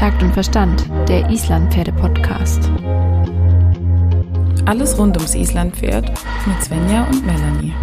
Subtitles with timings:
[0.00, 2.70] Takt und Verstand, der Islandpferde-Podcast.
[4.64, 6.10] Alles rund ums Islandpferd
[6.46, 7.74] mit Svenja und Melanie.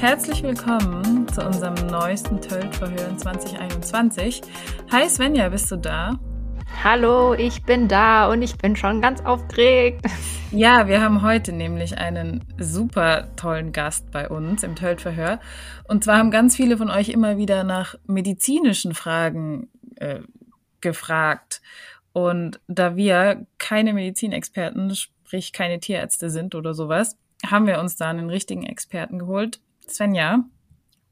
[0.00, 4.42] Herzlich willkommen zu unserem neuesten Tölt-Verhör 2021.
[4.90, 6.18] Hi Svenja, bist du da?
[6.84, 10.04] Hallo, ich bin da und ich bin schon ganz aufgeregt.
[10.50, 15.38] Ja, wir haben heute nämlich einen super tollen Gast bei uns im Tölt-Verhör.
[15.86, 20.22] Und zwar haben ganz viele von euch immer wieder nach medizinischen Fragen äh,
[20.80, 21.62] gefragt.
[22.12, 28.10] Und da wir keine Medizinexperten, sprich keine Tierärzte sind oder sowas, haben wir uns da
[28.10, 29.60] einen richtigen Experten geholt.
[29.88, 30.40] Svenja,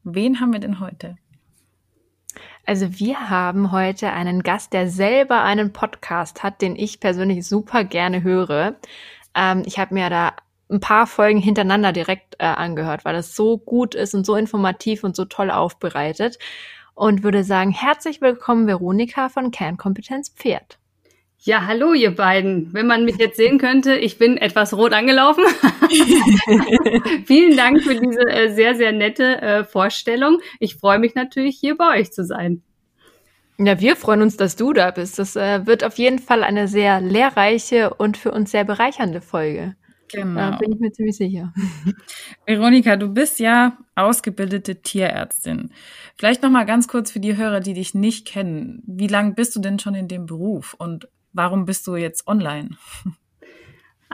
[0.03, 1.15] wen haben wir denn heute?
[2.65, 7.83] Also wir haben heute einen Gast, der selber einen Podcast hat, den ich persönlich super
[7.83, 8.75] gerne höre.
[9.35, 10.33] Ähm, ich habe mir da
[10.69, 15.03] ein paar Folgen hintereinander direkt äh, angehört, weil es so gut ist und so informativ
[15.03, 16.37] und so toll aufbereitet.
[16.93, 20.80] Und würde sagen, herzlich willkommen Veronika von Kernkompetenz Pferd.
[21.43, 22.71] Ja, hallo ihr beiden.
[22.71, 25.43] Wenn man mich jetzt sehen könnte, ich bin etwas rot angelaufen.
[27.25, 30.37] Vielen Dank für diese äh, sehr, sehr nette äh, Vorstellung.
[30.59, 32.61] Ich freue mich natürlich, hier bei euch zu sein.
[33.57, 35.17] Ja, wir freuen uns, dass du da bist.
[35.17, 39.75] Das äh, wird auf jeden Fall eine sehr lehrreiche und für uns sehr bereichernde Folge.
[40.13, 40.51] Genau.
[40.51, 41.53] Da bin ich mir ziemlich sicher.
[42.45, 45.71] Veronika, du bist ja ausgebildete Tierärztin.
[46.17, 48.83] Vielleicht noch mal ganz kurz für die Hörer, die dich nicht kennen.
[48.85, 52.71] Wie lange bist du denn schon in dem Beruf und Warum bist du jetzt online?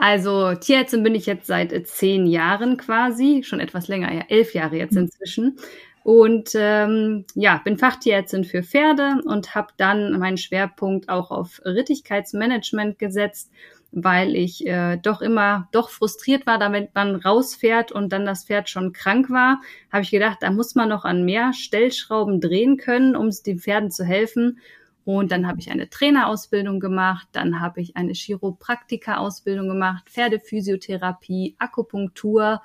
[0.00, 4.54] Also Tierärztin bin ich jetzt seit äh, zehn Jahren quasi, schon etwas länger, ja, elf
[4.54, 5.02] Jahre jetzt mhm.
[5.02, 5.58] inzwischen.
[6.04, 13.00] Und ähm, ja, bin Fachtierärztin für Pferde und habe dann meinen Schwerpunkt auch auf Rittigkeitsmanagement
[13.00, 13.50] gesetzt,
[13.90, 18.70] weil ich äh, doch immer doch frustriert war, damit man rausfährt und dann das Pferd
[18.70, 19.60] schon krank war.
[19.90, 23.90] Habe ich gedacht, da muss man noch an mehr Stellschrauben drehen können, um den Pferden
[23.90, 24.60] zu helfen.
[25.08, 32.60] Und dann habe ich eine Trainerausbildung gemacht, dann habe ich eine Chiropraktika-Ausbildung gemacht, Pferdephysiotherapie, Akupunktur.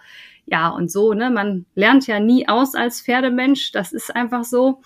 [0.46, 4.82] Ja, und so, ne, man lernt ja nie aus als Pferdemensch, das ist einfach so.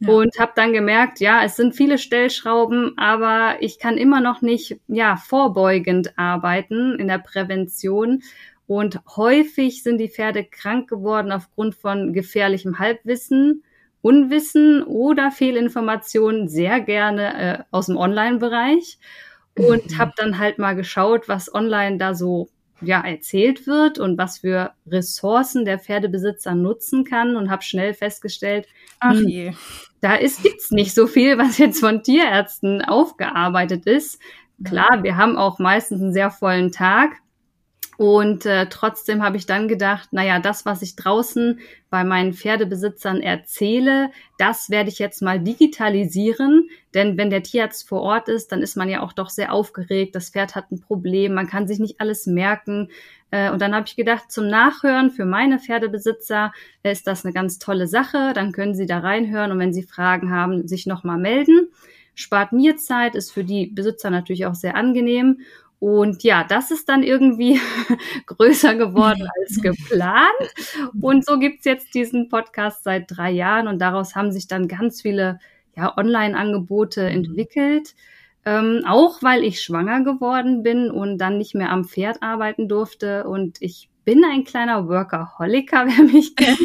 [0.00, 0.10] Ja.
[0.10, 4.78] Und habe dann gemerkt, ja, es sind viele Stellschrauben, aber ich kann immer noch nicht,
[4.86, 8.22] ja, vorbeugend arbeiten in der Prävention.
[8.66, 13.62] Und häufig sind die Pferde krank geworden aufgrund von gefährlichem Halbwissen
[14.00, 18.98] Unwissen oder Fehlinformationen sehr gerne äh, aus dem Online-Bereich
[19.56, 19.98] und mhm.
[19.98, 22.48] habe dann halt mal geschaut, was online da so
[22.80, 28.68] ja erzählt wird und was für Ressourcen der Pferdebesitzer nutzen kann und habe schnell festgestellt,
[29.00, 29.52] Ach hm, je.
[30.00, 34.20] da ist gibt's nicht so viel, was jetzt von Tierärzten aufgearbeitet ist.
[34.64, 37.16] Klar, wir haben auch meistens einen sehr vollen Tag,
[37.98, 41.58] und äh, trotzdem habe ich dann gedacht, naja, das, was ich draußen
[41.90, 46.68] bei meinen Pferdebesitzern erzähle, das werde ich jetzt mal digitalisieren.
[46.94, 50.14] Denn wenn der Tierarzt vor Ort ist, dann ist man ja auch doch sehr aufgeregt.
[50.14, 52.88] Das Pferd hat ein Problem, man kann sich nicht alles merken.
[53.32, 56.52] Äh, und dann habe ich gedacht, zum Nachhören für meine Pferdebesitzer
[56.84, 58.30] ist das eine ganz tolle Sache.
[58.32, 61.66] Dann können sie da reinhören und wenn sie Fragen haben, sich nochmal melden.
[62.14, 65.40] Spart mir Zeit, ist für die Besitzer natürlich auch sehr angenehm.
[65.80, 67.60] Und ja, das ist dann irgendwie
[68.26, 70.54] größer geworden als geplant.
[71.00, 75.02] Und so gibt's jetzt diesen Podcast seit drei Jahren und daraus haben sich dann ganz
[75.02, 75.38] viele
[75.76, 77.08] ja, Online-Angebote mhm.
[77.08, 77.94] entwickelt.
[78.44, 83.24] Ähm, auch weil ich schwanger geworden bin und dann nicht mehr am Pferd arbeiten durfte.
[83.24, 86.58] Und ich bin ein kleiner Workaholiker, wer mich kennt.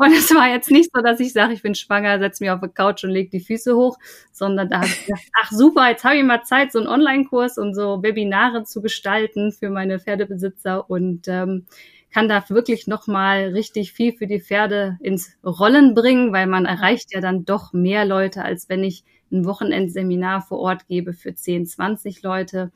[0.00, 2.60] Und es war jetzt nicht so, dass ich sage, ich bin schwanger, setze mich auf
[2.60, 3.96] die Couch und lege die Füße hoch,
[4.32, 7.56] sondern da habe ich gedacht, ach super, jetzt habe ich mal Zeit, so einen Online-Kurs
[7.56, 11.66] und so Webinare zu gestalten für meine Pferdebesitzer und ähm,
[12.12, 17.14] kann da wirklich nochmal richtig viel für die Pferde ins Rollen bringen, weil man erreicht
[17.14, 21.66] ja dann doch mehr Leute, als wenn ich ein Wochenendseminar vor Ort gebe für 10,
[21.66, 22.72] 20 Leute.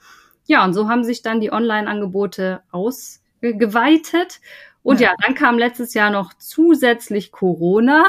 [0.47, 4.41] Ja, und so haben sich dann die Online-Angebote aus geweitet.
[4.82, 5.11] Und ja.
[5.11, 8.05] ja, dann kam letztes Jahr noch zusätzlich Corona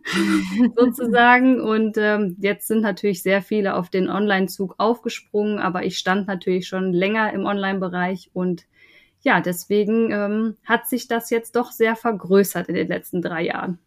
[0.76, 1.60] sozusagen.
[1.60, 6.68] Und ähm, jetzt sind natürlich sehr viele auf den Online-Zug aufgesprungen, aber ich stand natürlich
[6.68, 8.64] schon länger im Online-Bereich und
[9.22, 13.78] ja, deswegen ähm, hat sich das jetzt doch sehr vergrößert in den letzten drei Jahren.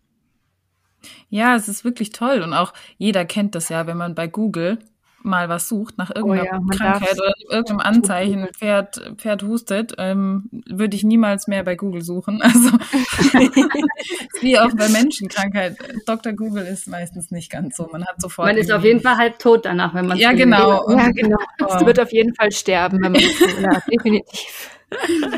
[1.30, 4.80] Ja, es ist wirklich toll und auch jeder kennt das ja, wenn man bei Google
[5.21, 10.50] mal was sucht, nach irgendeiner oh ja, Krankheit oder irgendeinem Anzeichen, Pferd, Pferd hustet, ähm,
[10.66, 12.42] würde ich niemals mehr bei Google suchen.
[12.50, 12.71] Also
[14.42, 15.77] wie auch bei Menschenkrankheit.
[16.06, 16.33] Dr.
[16.33, 17.88] Google ist meistens nicht ganz so.
[17.92, 18.48] Man hat sofort.
[18.48, 20.89] Man ist auf jeden Fall halb tot danach, wenn man Ja, genau.
[20.89, 21.38] Ja, genau.
[21.60, 24.80] Es wird auf jeden Fall sterben, wenn man ja, definitiv.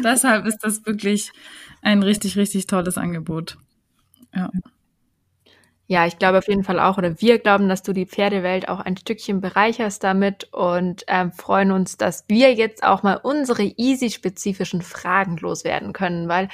[0.04, 1.32] Deshalb ist das wirklich
[1.82, 3.58] ein richtig, richtig tolles Angebot.
[4.34, 4.50] Ja.
[5.92, 8.80] Ja, ich glaube auf jeden Fall auch, oder wir glauben, dass du die Pferdewelt auch
[8.80, 14.84] ein Stückchen bereicherst damit und ähm, freuen uns, dass wir jetzt auch mal unsere easy-spezifischen
[14.84, 16.48] Fragen loswerden können, weil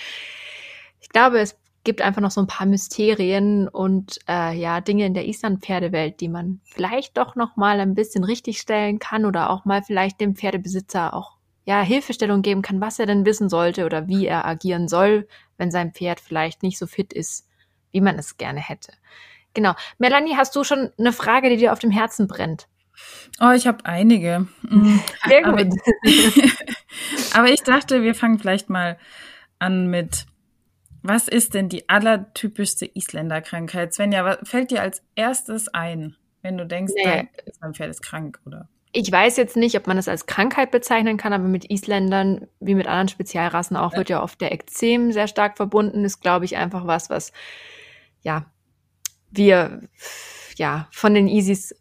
[1.01, 5.13] ich glaube, es gibt einfach noch so ein paar Mysterien und äh, ja Dinge in
[5.13, 9.83] der Island-Pferdewelt, die man vielleicht doch noch mal ein bisschen richtigstellen kann oder auch mal
[9.83, 14.25] vielleicht dem Pferdebesitzer auch ja Hilfestellung geben kann, was er denn wissen sollte oder wie
[14.25, 17.46] er agieren soll, wenn sein Pferd vielleicht nicht so fit ist,
[17.97, 18.93] wie man es gerne hätte.
[19.55, 19.73] Genau.
[19.97, 22.67] Melanie, hast du schon eine Frage, die dir auf dem Herzen brennt?
[23.41, 24.45] Oh, ich habe einige.
[24.61, 24.99] Mhm.
[25.27, 25.53] Sehr gut.
[25.53, 25.63] Aber,
[27.39, 28.99] aber ich dachte, wir fangen vielleicht mal
[29.57, 30.27] an mit,
[31.01, 33.95] was ist denn die allertypischste Isländerkrankheit?
[33.95, 37.27] Svenja, was fällt dir als erstes ein, wenn du denkst, nee.
[37.59, 38.69] dein Pferd ist krank, oder?
[38.91, 42.75] Ich weiß jetzt nicht, ob man das als Krankheit bezeichnen kann, aber mit Isländern, wie
[42.75, 46.05] mit anderen Spezialrassen auch, wird ja oft der Ekzem sehr stark verbunden.
[46.05, 47.31] Ist, glaube ich, einfach was, was
[48.27, 48.45] ja
[49.31, 49.81] wir
[50.55, 51.71] ja von den Isis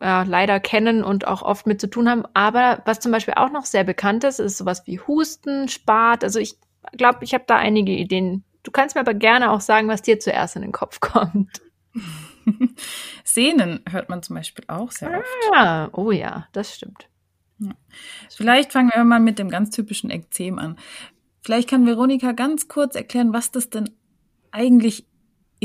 [0.00, 2.24] äh, leider kennen und auch oft mit zu tun haben.
[2.34, 6.24] Aber was zum Beispiel auch noch sehr bekannt ist, ist sowas wie Husten, Spat.
[6.24, 6.56] Also ich
[6.96, 8.44] glaube, ich habe da einige Ideen.
[8.62, 11.62] Du kannst mir aber gerne auch sagen, was dir zuerst in den Kopf kommt.
[13.24, 15.54] Sehnen hört man zum Beispiel auch sehr oft.
[15.54, 17.08] Ah, oh ja, das stimmt.
[17.58, 17.72] Ja.
[18.28, 20.76] Vielleicht fangen wir mal mit dem ganz typischen Ekzem an.
[21.42, 23.90] Vielleicht kann Veronika ganz kurz erklären, was das denn
[24.50, 25.06] eigentlich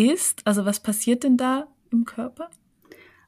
[0.10, 0.42] ist?
[0.46, 2.50] Also was passiert denn da im Körper?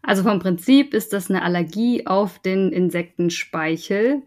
[0.02, 4.22] Also vom Prinzip ist das eine Allergie auf den Insektenspeichel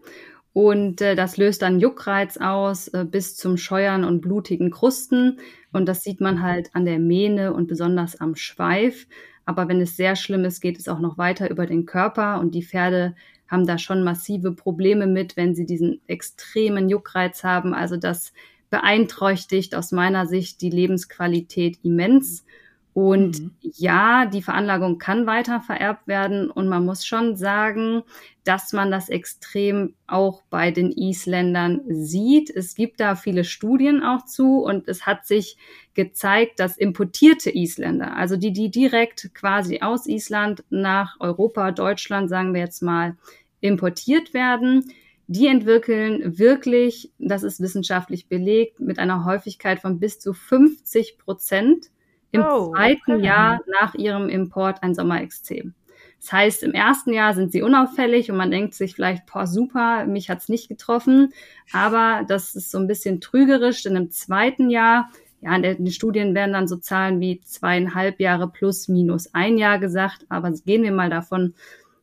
[0.53, 5.39] und äh, das löst dann Juckreiz aus äh, bis zum Scheuern und blutigen Krusten
[5.71, 9.07] und das sieht man halt an der Mähne und besonders am Schweif.
[9.45, 12.55] Aber wenn es sehr schlimm ist, geht es auch noch weiter über den Körper und
[12.55, 13.15] die Pferde
[13.47, 17.73] haben da schon massive Probleme mit, wenn sie diesen extremen Juckreiz haben.
[17.73, 18.33] Also das
[18.69, 22.45] beeinträchtigt aus meiner Sicht die Lebensqualität immens.
[22.93, 23.51] Und mhm.
[23.61, 26.49] ja, die Veranlagung kann weiter vererbt werden.
[26.49, 28.01] Und man muss schon sagen,
[28.43, 32.49] dass man das extrem auch bei den Isländern sieht.
[32.49, 34.63] Es gibt da viele Studien auch zu.
[34.63, 35.57] Und es hat sich
[35.93, 42.55] gezeigt, dass importierte Isländer, also die, die direkt quasi aus Island nach Europa, Deutschland, sagen
[42.55, 43.15] wir jetzt mal,
[43.61, 44.91] importiert werden,
[45.27, 51.87] die entwickeln wirklich, das ist wissenschaftlich belegt, mit einer Häufigkeit von bis zu 50 Prozent
[52.31, 53.25] im oh, zweiten okay.
[53.25, 55.73] Jahr nach ihrem Import ein Sommerextrem.
[56.19, 60.05] Das heißt, im ersten Jahr sind sie unauffällig und man denkt sich vielleicht, boah, super,
[60.05, 61.33] mich hat's nicht getroffen.
[61.71, 66.33] Aber das ist so ein bisschen trügerisch, denn im zweiten Jahr, ja, in den Studien
[66.33, 70.25] werden dann so Zahlen wie zweieinhalb Jahre plus minus ein Jahr gesagt.
[70.29, 71.53] Aber gehen wir mal davon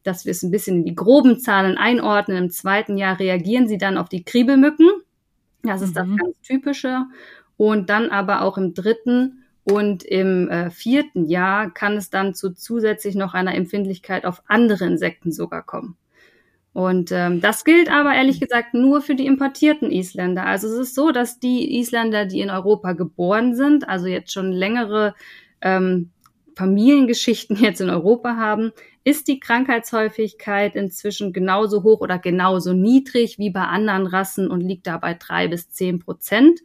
[0.05, 2.37] dass wir es ein bisschen in die groben Zahlen einordnen.
[2.37, 4.89] Im zweiten Jahr reagieren sie dann auf die Kriebelmücken.
[5.62, 5.95] Das ist mhm.
[5.95, 7.06] das ganz typische.
[7.56, 12.53] Und dann aber auch im dritten und im äh, vierten Jahr kann es dann zu
[12.53, 15.97] zusätzlich noch einer Empfindlichkeit auf andere Insekten sogar kommen.
[16.75, 20.45] Und ähm, das gilt aber ehrlich gesagt nur für die importierten Isländer.
[20.45, 24.51] Also es ist so, dass die Isländer, die in Europa geboren sind, also jetzt schon
[24.51, 25.15] längere
[25.61, 26.11] ähm,
[26.56, 28.73] Familiengeschichten jetzt in Europa haben,
[29.05, 34.87] ist die Krankheitshäufigkeit inzwischen genauso hoch oder genauso niedrig wie bei anderen Rassen und liegt
[34.87, 36.61] da bei drei bis zehn Prozent.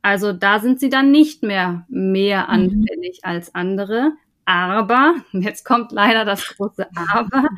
[0.00, 2.48] Also da sind sie dann nicht mehr mehr mhm.
[2.48, 3.28] anfällig mhm.
[3.28, 4.12] als andere.
[4.44, 7.48] Aber, jetzt kommt leider das große Aber,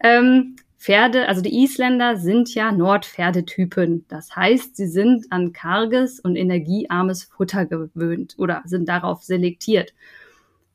[0.00, 4.04] ähm, Pferde, also die Isländer sind ja Nordpferdetypen.
[4.08, 9.92] Das heißt, sie sind an karges und energiearmes Futter gewöhnt oder sind darauf selektiert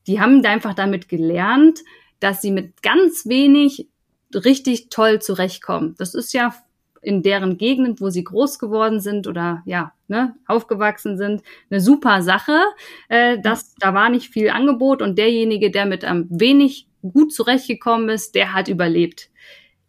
[0.07, 1.79] die haben einfach damit gelernt,
[2.21, 3.89] dass sie mit ganz wenig
[4.33, 5.95] richtig toll zurechtkommen.
[5.97, 6.55] Das ist ja
[7.01, 12.21] in deren Gegend, wo sie groß geworden sind oder ja, ne, aufgewachsen sind, eine super
[12.21, 12.59] Sache.
[13.09, 18.09] Äh, das, da war nicht viel Angebot und derjenige, der mit am wenig gut zurechtgekommen
[18.09, 19.29] ist, der hat überlebt.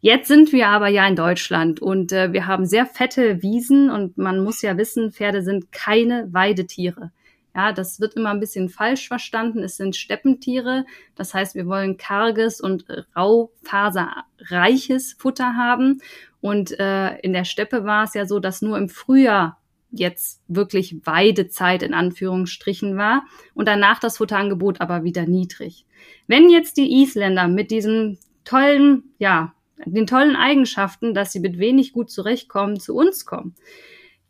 [0.00, 4.18] Jetzt sind wir aber ja in Deutschland und äh, wir haben sehr fette Wiesen und
[4.18, 7.12] man muss ja wissen, Pferde sind keine Weidetiere.
[7.54, 9.62] Ja, das wird immer ein bisschen falsch verstanden.
[9.62, 10.86] Es sind Steppentiere.
[11.14, 16.00] Das heißt, wir wollen karges und raufaserreiches Futter haben.
[16.40, 19.58] Und äh, in der Steppe war es ja so, dass nur im Frühjahr
[19.92, 25.84] jetzt wirklich Weidezeit in Anführungsstrichen war und danach das Futterangebot aber wieder niedrig.
[26.26, 29.54] Wenn jetzt die Isländer mit diesem tollen, ja,
[29.84, 33.54] den tollen Eigenschaften, dass sie mit wenig gut zurechtkommen, zu uns kommen.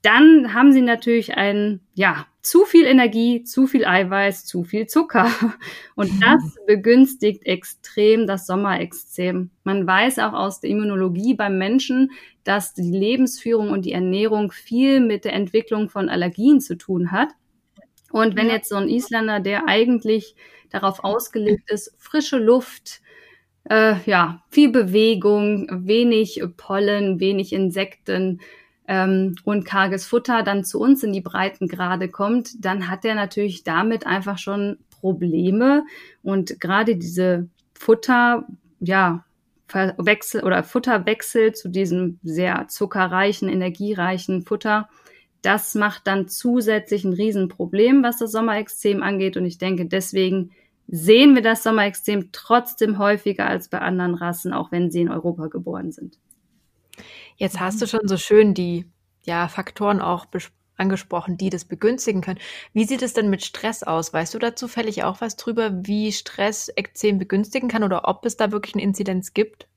[0.02, 5.30] Dann haben sie natürlich ein, ja, zu viel Energie, zu viel Eiweiß, zu viel Zucker.
[5.94, 9.50] Und das begünstigt extrem das Sommerextrem.
[9.62, 12.10] Man weiß auch aus der Immunologie beim Menschen,
[12.42, 17.28] dass die Lebensführung und die Ernährung viel mit der Entwicklung von Allergien zu tun hat.
[18.10, 20.34] Und wenn jetzt so ein Isländer, der eigentlich
[20.70, 23.00] darauf ausgelegt ist, frische Luft,
[23.70, 28.40] äh, ja, viel Bewegung, wenig Pollen, wenig Insekten
[28.88, 33.64] ähm, und karges Futter dann zu uns in die Breitengrade kommt, dann hat er natürlich
[33.64, 35.84] damit einfach schon Probleme.
[36.22, 38.46] Und gerade diese Futter,
[38.80, 39.24] ja,
[39.68, 44.88] Wechsel oder Futterwechsel zu diesem sehr zuckerreichen, energiereichen Futter,
[45.40, 49.36] das macht dann zusätzlich ein Riesenproblem, was das Sommerextrem angeht.
[49.36, 50.52] Und ich denke, deswegen
[50.86, 55.48] sehen wir das Sommerextrem trotzdem häufiger als bei anderen Rassen, auch wenn sie in Europa
[55.48, 56.18] geboren sind.
[57.36, 58.86] Jetzt hast du schon so schön die
[59.24, 60.26] ja, Faktoren auch
[60.76, 62.40] angesprochen, die das begünstigen können.
[62.72, 64.12] Wie sieht es denn mit Stress aus?
[64.12, 68.36] Weißt du da zufällig auch was drüber, wie Stress Ekzem begünstigen kann oder ob es
[68.36, 69.68] da wirklich eine Inzidenz gibt?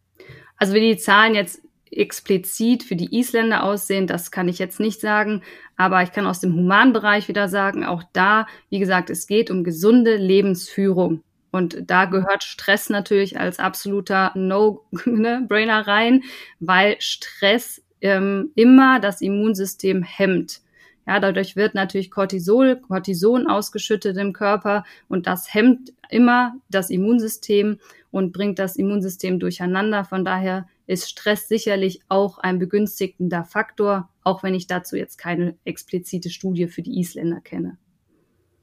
[0.58, 5.00] Also wie die Zahlen jetzt explizit für die Isländer aussehen, das kann ich jetzt nicht
[5.00, 5.44] sagen,
[5.78, 9.64] aber ich kann aus dem Humanbereich wieder sagen, auch da, wie gesagt, es geht um
[9.64, 11.24] gesunde Lebensführung.
[11.56, 16.24] Und da gehört Stress natürlich als absoluter No-Brainer ne, rein,
[16.60, 20.60] weil Stress ähm, immer das Immunsystem hemmt.
[21.08, 27.80] Ja, dadurch wird natürlich Cortisol, Cortison ausgeschüttet im Körper und das hemmt immer das Immunsystem
[28.12, 30.04] und bringt das Immunsystem durcheinander.
[30.04, 35.56] Von daher ist Stress sicherlich auch ein begünstigender Faktor, auch wenn ich dazu jetzt keine
[35.64, 37.78] explizite Studie für die Isländer kenne.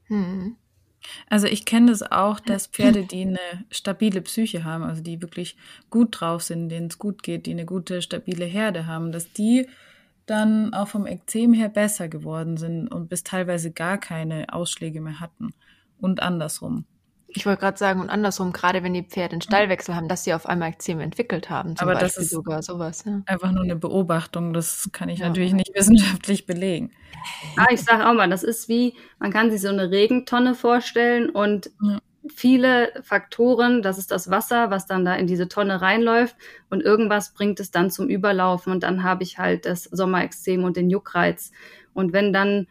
[0.08, 0.56] Hm.
[1.28, 3.38] Also ich kenne das auch, dass Pferde, die eine
[3.70, 5.56] stabile Psyche haben, also die wirklich
[5.90, 9.68] gut drauf sind, denen es gut geht, die eine gute, stabile Herde haben, dass die
[10.26, 15.20] dann auch vom Ekzem her besser geworden sind und bis teilweise gar keine Ausschläge mehr
[15.20, 15.52] hatten.
[16.00, 16.84] Und andersrum.
[17.34, 20.34] Ich wollte gerade sagen, und andersrum, gerade wenn die Pferde einen Stallwechsel haben, dass sie
[20.34, 23.04] auf einmal Ekzem entwickelt haben, zum Aber Beispiel das ist sogar sowas.
[23.06, 23.22] Ja.
[23.26, 25.28] Einfach nur eine Beobachtung, das kann ich ja.
[25.28, 26.90] natürlich nicht wissenschaftlich belegen.
[27.56, 31.30] Ah, ich sage auch mal, das ist wie, man kann sich so eine Regentonne vorstellen
[31.30, 32.00] und ja.
[32.34, 36.36] viele Faktoren, das ist das Wasser, was dann da in diese Tonne reinläuft
[36.68, 40.76] und irgendwas bringt es dann zum Überlaufen und dann habe ich halt das Sommerextrem und
[40.76, 41.52] den Juckreiz.
[41.94, 42.66] Und wenn dann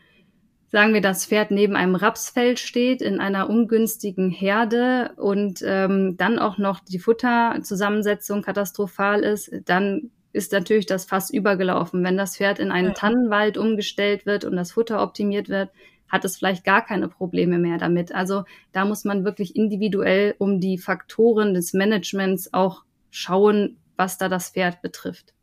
[0.71, 6.39] sagen wir, das Pferd neben einem Rapsfeld steht in einer ungünstigen Herde und ähm, dann
[6.39, 12.03] auch noch die Futterzusammensetzung katastrophal ist, dann ist natürlich das Fass übergelaufen.
[12.03, 12.93] Wenn das Pferd in einen.
[12.93, 15.69] Tannenwald umgestellt wird und das Futter optimiert wird,
[16.07, 18.13] hat es vielleicht gar keine Probleme mehr damit.
[18.13, 24.29] Also da muss man wirklich individuell um die Faktoren des Managements auch schauen, was da
[24.29, 25.33] das Pferd betrifft.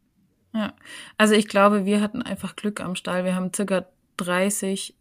[0.54, 0.74] Ja,
[1.16, 3.24] also ich glaube, wir hatten einfach Glück am Stall.
[3.24, 4.94] Wir haben circa 30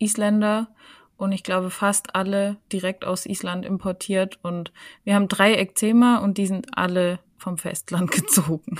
[0.00, 0.68] Isländer
[1.16, 4.72] und ich glaube fast alle direkt aus Island importiert und
[5.04, 8.78] wir haben drei Ekzema und die sind alle vom Festland gezogen.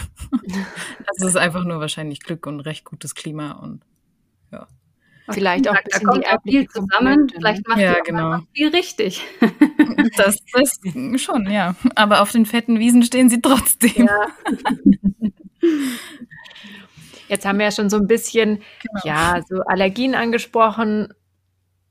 [1.06, 3.82] das ist einfach nur wahrscheinlich Glück und recht gutes Klima und
[4.50, 4.66] ja.
[5.32, 7.26] Vielleicht auch ein bisschen da kommt auch viel zusammen.
[7.26, 7.32] Ne?
[7.34, 8.40] Vielleicht macht ja, genau.
[8.52, 9.22] viel richtig.
[10.16, 10.80] das, das
[11.20, 11.74] schon, ja.
[11.94, 14.06] Aber auf den fetten Wiesen stehen sie trotzdem.
[14.06, 14.26] Ja.
[17.30, 19.00] Jetzt haben wir ja schon so ein bisschen, genau.
[19.04, 21.14] ja, so Allergien angesprochen.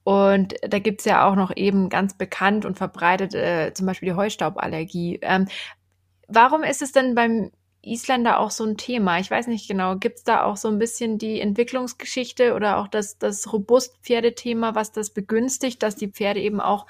[0.03, 4.15] Und da gibt's ja auch noch eben ganz bekannt und verbreitet äh, zum Beispiel die
[4.15, 5.19] Heustauballergie.
[5.22, 5.48] Ähm,
[6.27, 9.19] warum ist es denn beim Isländer auch so ein Thema?
[9.19, 9.96] Ich weiß nicht genau.
[9.96, 15.12] Gibt's da auch so ein bisschen die Entwicklungsgeschichte oder auch das, das Robust-Pferdethema, was das
[15.12, 16.86] begünstigt, dass die Pferde eben auch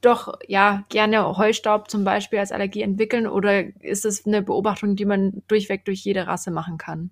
[0.00, 3.26] doch ja gerne Heustaub zum Beispiel als Allergie entwickeln?
[3.26, 7.10] Oder ist es eine Beobachtung, die man durchweg durch jede Rasse machen kann?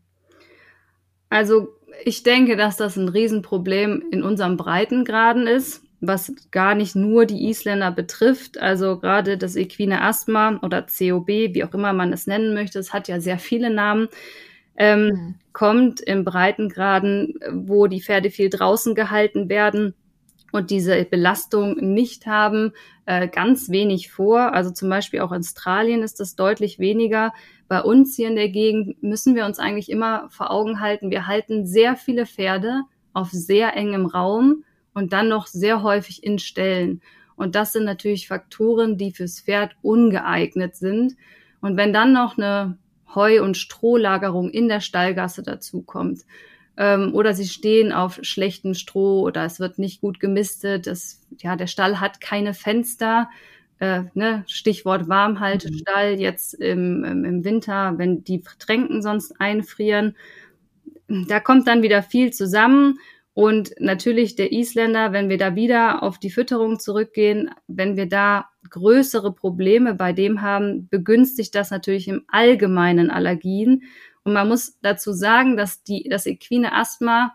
[1.32, 1.68] Also
[2.04, 7.48] ich denke, dass das ein Riesenproblem in unserem Breitengraden ist, was gar nicht nur die
[7.48, 8.58] Isländer betrifft.
[8.58, 12.92] Also gerade das equine Asthma oder COB, wie auch immer man es nennen möchte, es
[12.92, 14.08] hat ja sehr viele Namen,
[14.76, 15.34] ähm, mhm.
[15.54, 19.94] kommt im Breitengraden, wo die Pferde viel draußen gehalten werden
[20.52, 22.72] und diese Belastung nicht haben,
[23.06, 24.52] äh, ganz wenig vor.
[24.52, 27.32] Also zum Beispiel auch in Australien ist das deutlich weniger.
[27.73, 31.26] Bei uns hier in der Gegend müssen wir uns eigentlich immer vor Augen halten, wir
[31.26, 32.83] halten sehr viele Pferde
[33.14, 37.00] auf sehr engem Raum und dann noch sehr häufig in Ställen.
[37.35, 41.17] Und das sind natürlich Faktoren, die fürs Pferd ungeeignet sind.
[41.62, 42.76] Und wenn dann noch eine
[43.14, 46.26] Heu- und Strohlagerung in der Stallgasse dazukommt,
[46.76, 51.57] ähm, oder sie stehen auf schlechtem Stroh oder es wird nicht gut gemistet, das, ja,
[51.57, 53.31] der Stall hat keine Fenster,
[53.82, 56.20] äh, ne, Stichwort Warmhaltestall, mhm.
[56.20, 60.16] jetzt im, im Winter, wenn die Tränken sonst einfrieren.
[61.08, 63.00] Da kommt dann wieder viel zusammen.
[63.34, 68.50] Und natürlich der Isländer, wenn wir da wieder auf die Fütterung zurückgehen, wenn wir da
[68.70, 73.82] größere Probleme bei dem haben, begünstigt das natürlich im Allgemeinen Allergien.
[74.22, 77.34] Und man muss dazu sagen, dass die, das equine Asthma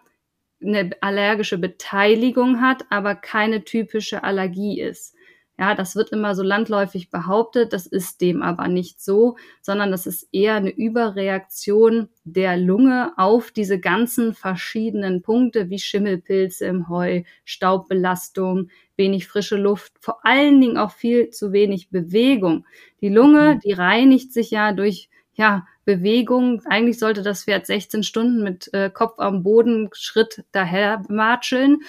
[0.61, 5.16] eine allergische Beteiligung hat, aber keine typische Allergie ist.
[5.59, 10.05] Ja, das wird immer so landläufig behauptet, das ist dem aber nicht so, sondern das
[10.05, 17.23] ist eher eine Überreaktion der Lunge auf diese ganzen verschiedenen Punkte wie Schimmelpilze im Heu,
[17.43, 22.67] Staubbelastung, wenig frische Luft, vor allen Dingen auch viel zu wenig Bewegung.
[23.01, 23.59] Die Lunge, mhm.
[23.61, 26.61] die reinigt sich ja durch ja, Bewegung.
[26.65, 31.79] Eigentlich sollte das Pferd 16 Stunden mit äh, Kopf am Boden Schritt daher matscheln.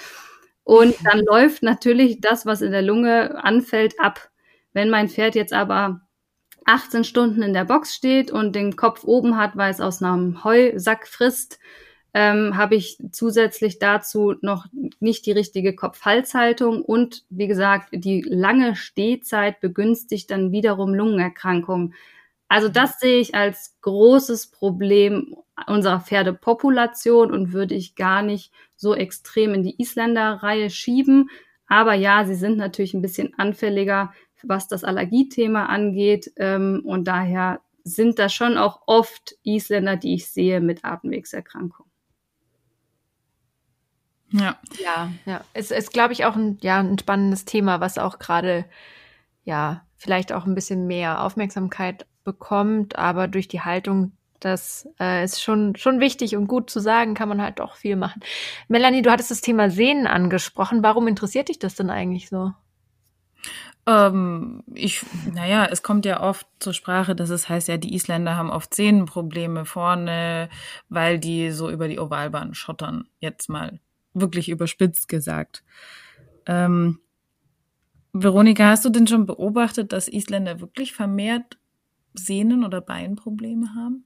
[0.68, 4.28] Und dann läuft natürlich das, was in der Lunge anfällt, ab.
[4.75, 6.02] Wenn mein Pferd jetzt aber
[6.66, 10.44] 18 Stunden in der Box steht und den Kopf oben hat, weil es aus einem
[10.44, 11.58] Heusack frisst,
[12.12, 14.66] ähm, habe ich zusätzlich dazu noch
[15.00, 21.94] nicht die richtige Kopf-Hals-Haltung und wie gesagt, die lange Stehzeit begünstigt dann wiederum Lungenerkrankungen.
[22.49, 25.37] Also das sehe ich als großes Problem
[25.67, 31.28] unserer Pferdepopulation und würde ich gar nicht so extrem in die Isländer-Reihe schieben.
[31.67, 34.12] Aber ja, sie sind natürlich ein bisschen anfälliger,
[34.43, 36.33] was das Allergiethema angeht.
[36.37, 41.90] Ähm, und daher sind da schon auch oft Isländer, die ich sehe mit Atemwegserkrankungen.
[44.31, 44.59] Ja.
[44.78, 45.45] Ja, ja.
[45.55, 48.67] Es ist, glaube ich, auch ein, ja, ein spannendes Thema, was auch gerade,
[49.45, 55.42] ja, vielleicht auch ein bisschen mehr Aufmerksamkeit bekommt, aber durch die Haltung das äh, ist
[55.42, 58.20] schon, schon wichtig und gut zu sagen, kann man halt doch viel machen.
[58.68, 60.82] Melanie, du hattest das Thema Sehnen angesprochen.
[60.82, 62.52] Warum interessiert dich das denn eigentlich so?
[63.87, 68.37] Ähm, ich, naja, es kommt ja oft zur Sprache, dass es heißt ja, die Isländer
[68.37, 70.50] haben oft Sehnenprobleme vorne,
[70.88, 73.08] weil die so über die Ovalbahn schottern.
[73.18, 73.80] Jetzt mal
[74.14, 75.64] wirklich überspitzt gesagt.
[76.47, 77.00] Ähm,
[78.12, 81.58] Veronika, hast du denn schon beobachtet, dass Isländer wirklich vermehrt
[82.14, 84.04] Sehnen- oder Beinprobleme haben?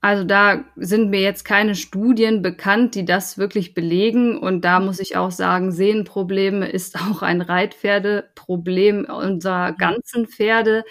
[0.00, 4.38] Also da sind mir jetzt keine Studien bekannt, die das wirklich belegen.
[4.38, 10.84] Und da muss ich auch sagen, Sehnenprobleme ist auch ein Reitpferdeproblem unserer ganzen Pferde.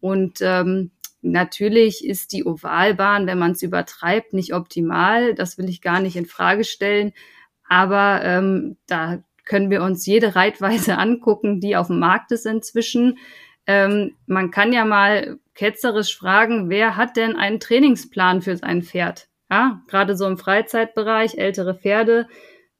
[0.00, 0.90] Und ähm,
[1.22, 5.34] natürlich ist die Ovalbahn, wenn man es übertreibt, nicht optimal.
[5.34, 7.12] Das will ich gar nicht in Frage stellen.
[7.68, 13.18] Aber ähm, da können wir uns jede Reitweise angucken, die auf dem Markt ist inzwischen.
[13.66, 19.28] Ähm, man kann ja mal ketzerisch fragen, wer hat denn einen Trainingsplan für sein Pferd?
[19.50, 22.26] Ja, gerade so im Freizeitbereich, ältere Pferde,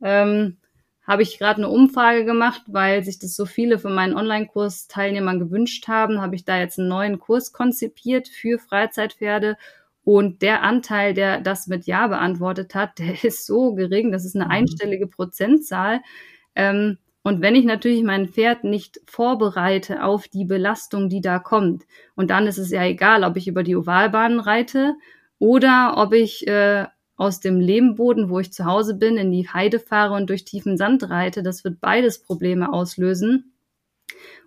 [0.03, 0.59] ähm,
[1.07, 5.88] habe ich gerade eine Umfrage gemacht, weil sich das so viele von meinen Online-Kurs-Teilnehmern gewünscht
[5.88, 9.57] haben, habe ich da jetzt einen neuen Kurs konzipiert für Freizeitpferde.
[10.05, 14.37] Und der Anteil, der das mit Ja beantwortet hat, der ist so gering, das ist
[14.37, 14.51] eine mhm.
[14.51, 16.01] einstellige Prozentzahl.
[16.55, 21.85] Ähm, und wenn ich natürlich mein Pferd nicht vorbereite auf die Belastung, die da kommt,
[22.17, 24.95] und dann ist es ja egal, ob ich über die Ovalbahn reite
[25.39, 29.79] oder ob ich äh, aus dem Lehmboden, wo ich zu Hause bin, in die Heide
[29.79, 33.53] fahre und durch tiefen Sand reite, das wird beides Probleme auslösen.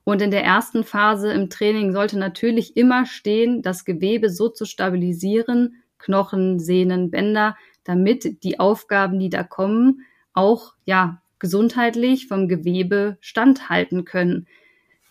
[0.03, 4.65] Und in der ersten Phase im Training sollte natürlich immer stehen, das Gewebe so zu
[4.65, 10.01] stabilisieren, Knochen, Sehnen, Bänder, damit die Aufgaben, die da kommen,
[10.33, 14.47] auch ja gesundheitlich vom Gewebe standhalten können.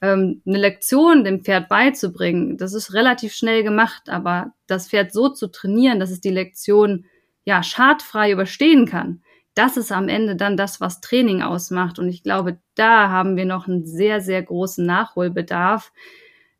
[0.02, 5.28] Ähm, eine Lektion dem Pferd beizubringen, das ist relativ schnell gemacht, aber das Pferd so
[5.28, 7.04] zu trainieren, dass es die Lektion
[7.44, 9.22] ja schadfrei überstehen kann,
[9.54, 12.00] das ist am Ende dann das, was Training ausmacht.
[12.00, 15.92] Und ich glaube, da haben wir noch einen sehr, sehr großen Nachholbedarf.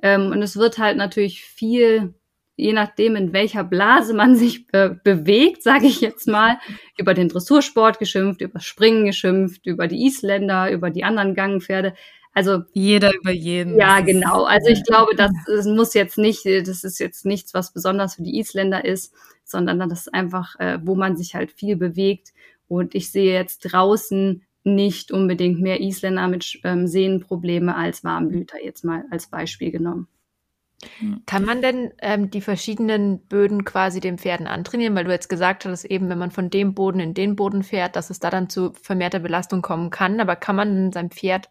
[0.01, 2.15] Ähm, und es wird halt natürlich viel
[2.57, 6.59] je nachdem, in welcher Blase man sich be bewegt, sage ich jetzt mal,
[6.99, 11.95] über den Dressursport geschimpft, über Springen geschimpft, über die Isländer, über die anderen Gangpferde.
[12.33, 13.79] Also jeder über jeden.
[13.79, 14.45] Ja, genau.
[14.45, 18.23] Also ich glaube, das, das muss jetzt nicht, das ist jetzt nichts, was besonders für
[18.23, 19.15] die Isländer ist,
[19.45, 22.33] sondern das ist einfach, äh, wo man sich halt viel bewegt.
[22.67, 28.85] Und ich sehe jetzt draußen nicht unbedingt mehr Isländer mit ähm, Sehnenprobleme als Warmblüter, jetzt
[28.85, 30.09] mal als Beispiel genommen.
[31.27, 34.95] Kann man denn ähm, die verschiedenen Böden quasi den Pferden antrainieren?
[34.95, 37.97] Weil du jetzt gesagt hast, eben wenn man von dem Boden in den Boden fährt,
[37.97, 40.21] dass es da dann zu vermehrter Belastung kommen kann.
[40.21, 41.49] Aber kann man sein Pferd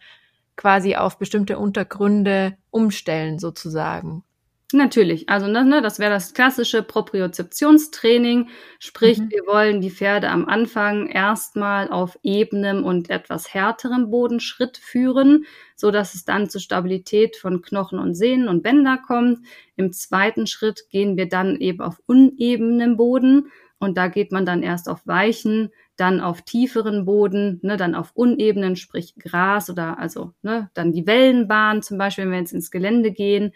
[0.56, 4.24] quasi auf bestimmte Untergründe umstellen sozusagen?
[4.72, 8.50] Natürlich, also ne, ne, das wäre das klassische Propriozeptionstraining,
[8.80, 9.30] sprich Mhm.
[9.30, 15.46] wir wollen die Pferde am Anfang erstmal auf ebenem und etwas härterem Boden Schritt führen,
[15.76, 19.46] so dass es dann zur Stabilität von Knochen und Sehnen und Bänder kommt.
[19.76, 24.64] Im zweiten Schritt gehen wir dann eben auf unebenem Boden und da geht man dann
[24.64, 30.34] erst auf weichen, dann auf tieferen Boden, ne, dann auf unebenen, sprich Gras oder also
[30.42, 33.54] ne, dann die Wellenbahn zum Beispiel, wenn wir jetzt ins Gelände gehen.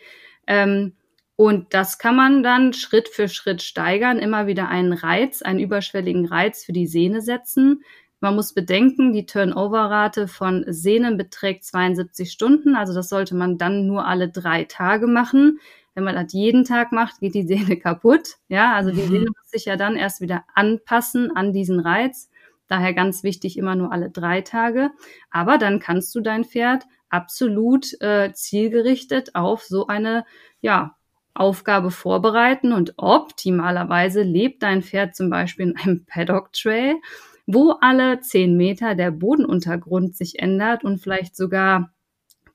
[0.47, 0.93] Ähm,
[1.35, 6.25] und das kann man dann Schritt für Schritt steigern, immer wieder einen Reiz, einen überschwelligen
[6.25, 7.83] Reiz für die Sehne setzen.
[8.19, 13.85] Man muss bedenken, die Turnover-Rate von Sehnen beträgt 72 Stunden, also das sollte man dann
[13.85, 15.59] nur alle drei Tage machen.
[15.93, 18.37] Wenn man das jeden Tag macht, geht die Sehne kaputt.
[18.47, 19.07] Ja, also die Mhm.
[19.07, 22.29] Sehne muss sich ja dann erst wieder anpassen an diesen Reiz.
[22.67, 24.91] Daher ganz wichtig, immer nur alle drei Tage.
[25.31, 30.25] Aber dann kannst du dein Pferd absolut äh, zielgerichtet auf so eine,
[30.61, 30.97] ja,
[31.37, 36.95] Aufgabe vorbereiten und optimalerweise lebt dein Pferd zum Beispiel in einem Paddock Trail,
[37.45, 41.91] wo alle zehn Meter der Bodenuntergrund sich ändert und vielleicht sogar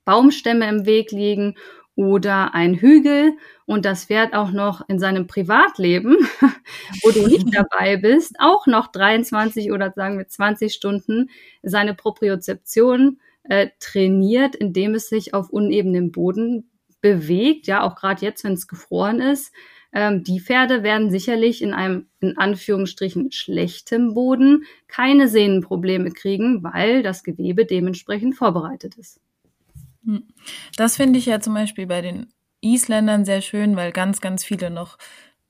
[0.05, 1.55] Baumstämme im Weg liegen
[1.95, 3.35] oder ein Hügel
[3.67, 6.17] und das Pferd auch noch in seinem Privatleben,
[7.03, 11.31] wo du nicht dabei bist, auch noch 23 oder sagen wir 20 Stunden
[11.63, 18.45] seine Propriozeption äh, trainiert, indem es sich auf unebenem Boden bewegt, ja, auch gerade jetzt,
[18.45, 19.53] wenn es gefroren ist.
[19.93, 27.03] Ähm, die Pferde werden sicherlich in einem, in Anführungsstrichen, schlechtem Boden keine Sehnenprobleme kriegen, weil
[27.03, 29.21] das Gewebe dementsprechend vorbereitet ist.
[30.77, 34.71] Das finde ich ja zum Beispiel bei den Isländern sehr schön, weil ganz, ganz viele
[34.71, 34.97] noch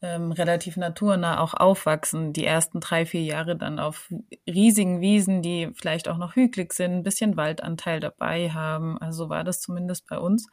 [0.03, 4.13] ähm, relativ naturnah auch aufwachsen, die ersten drei, vier Jahre dann auf
[4.49, 8.99] riesigen Wiesen, die vielleicht auch noch hügelig sind, ein bisschen Waldanteil dabei haben.
[8.99, 10.49] Also so war das zumindest bei uns.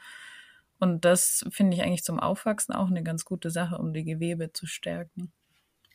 [0.79, 4.53] Und das finde ich eigentlich zum Aufwachsen auch eine ganz gute Sache, um die Gewebe
[4.53, 5.31] zu stärken.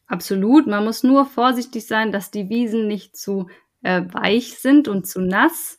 [0.07, 0.67] Absolut.
[0.67, 3.49] Man muss nur vorsichtig sein, dass die Wiesen nicht zu
[3.83, 5.79] äh, weich sind und zu nass,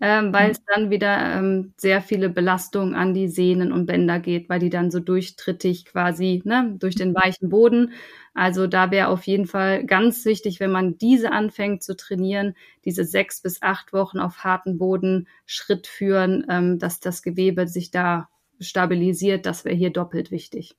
[0.00, 4.48] ähm, weil es dann wieder ähm, sehr viele Belastungen an die Sehnen und Bänder geht,
[4.48, 7.92] weil die dann so durchtrittig quasi ne, durch den weichen Boden.
[8.34, 12.54] Also da wäre auf jeden Fall ganz wichtig, wenn man diese anfängt zu trainieren,
[12.84, 17.90] diese sechs bis acht Wochen auf harten Boden Schritt führen, ähm, dass das Gewebe sich
[17.90, 18.28] da
[18.60, 19.46] stabilisiert.
[19.46, 20.76] Das wäre hier doppelt wichtig.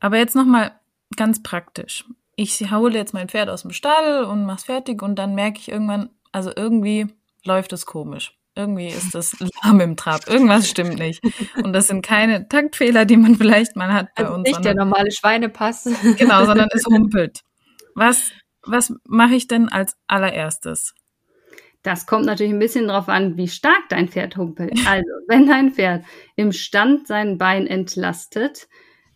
[0.00, 0.72] Aber jetzt nochmal
[1.16, 2.04] ganz praktisch.
[2.36, 5.70] Ich hole jetzt mein Pferd aus dem Stall und mach's fertig und dann merke ich
[5.70, 7.06] irgendwann, also irgendwie
[7.44, 8.36] läuft es komisch.
[8.56, 10.28] Irgendwie ist das lahm im Trab.
[10.28, 11.22] Irgendwas stimmt nicht.
[11.62, 14.48] Und das sind keine Taktfehler, die man vielleicht mal hat bei Also uns.
[14.48, 15.88] nicht der normale Schweinepass.
[16.18, 17.40] Genau, sondern es humpelt.
[17.94, 18.30] Was,
[18.62, 20.94] was mache ich denn als allererstes?
[21.82, 24.72] Das kommt natürlich ein bisschen drauf an, wie stark dein Pferd humpelt.
[24.86, 28.68] Also, wenn dein Pferd im Stand sein Bein entlastet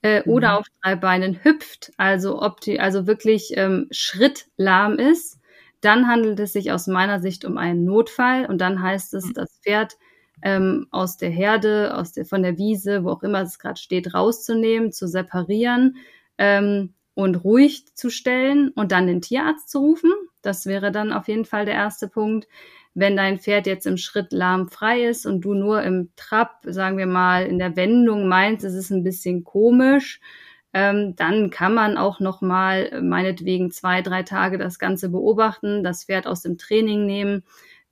[0.03, 0.33] äh, Mhm.
[0.33, 5.38] oder auf drei Beinen hüpft, also ob die also wirklich ähm, schrittlahm ist,
[5.81, 9.61] dann handelt es sich aus meiner Sicht um einen Notfall und dann heißt es, das
[9.63, 9.97] Pferd
[10.43, 14.15] ähm, aus der Herde, aus der, von der Wiese, wo auch immer es gerade steht,
[14.15, 15.97] rauszunehmen, zu separieren
[16.39, 20.13] ähm, und ruhig zu stellen und dann den Tierarzt zu rufen.
[20.43, 22.47] Das wäre dann auf jeden Fall der erste Punkt.
[22.95, 27.07] Wenn dein Pferd jetzt im Schritt lahmfrei ist und du nur im Trab, sagen wir
[27.07, 30.21] mal, in der Wendung meinst, es ist ein bisschen komisch,
[30.75, 35.83] ähm, dann kann man auch noch mal äh, meinetwegen zwei, drei Tage das Ganze beobachten,
[35.83, 37.43] das Pferd aus dem Training nehmen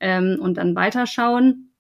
[0.00, 1.72] ähm, und dann weiterschauen.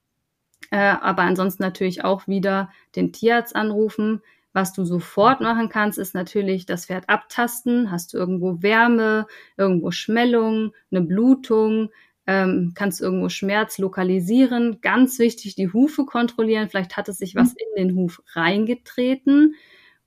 [0.70, 4.22] Äh, aber ansonsten natürlich auch wieder den Tierarzt anrufen.
[4.52, 7.90] Was du sofort machen kannst, ist natürlich das Pferd abtasten.
[7.90, 9.26] Hast du irgendwo Wärme,
[9.58, 11.90] irgendwo Schmellung, eine Blutung,
[12.26, 14.80] ähm, kannst du irgendwo Schmerz lokalisieren.
[14.80, 16.70] Ganz wichtig, die Hufe kontrollieren.
[16.70, 19.54] Vielleicht hat es sich was in den Huf reingetreten.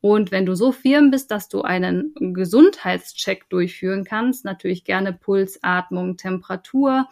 [0.01, 5.59] Und wenn du so firm bist, dass du einen Gesundheitscheck durchführen kannst, natürlich gerne Puls,
[5.61, 7.07] Atmung, Temperatur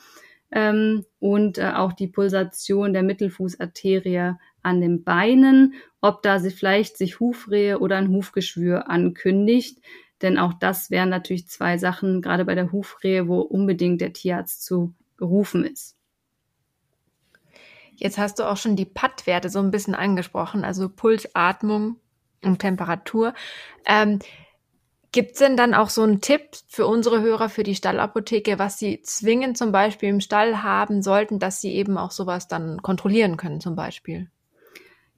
[0.52, 6.98] ähm, und äh, auch die Pulsation der Mittelfußarterie an den Beinen, ob da sie vielleicht
[6.98, 9.80] sich Hufrehe oder ein Hufgeschwür ankündigt.
[10.22, 14.64] Denn auch das wären natürlich zwei Sachen, gerade bei der Hufrehe, wo unbedingt der Tierarzt
[14.64, 15.96] zu gerufen ist.
[17.96, 21.98] Jetzt hast du auch schon die Pattwerte so ein bisschen angesprochen, also Puls, Atmung
[22.44, 23.34] und Temperatur.
[23.86, 24.20] Ähm,
[25.12, 28.78] Gibt es denn dann auch so einen Tipp für unsere Hörer, für die Stallapotheke, was
[28.78, 33.38] sie zwingend zum Beispiel im Stall haben sollten, dass sie eben auch sowas dann kontrollieren
[33.38, 34.30] können zum Beispiel?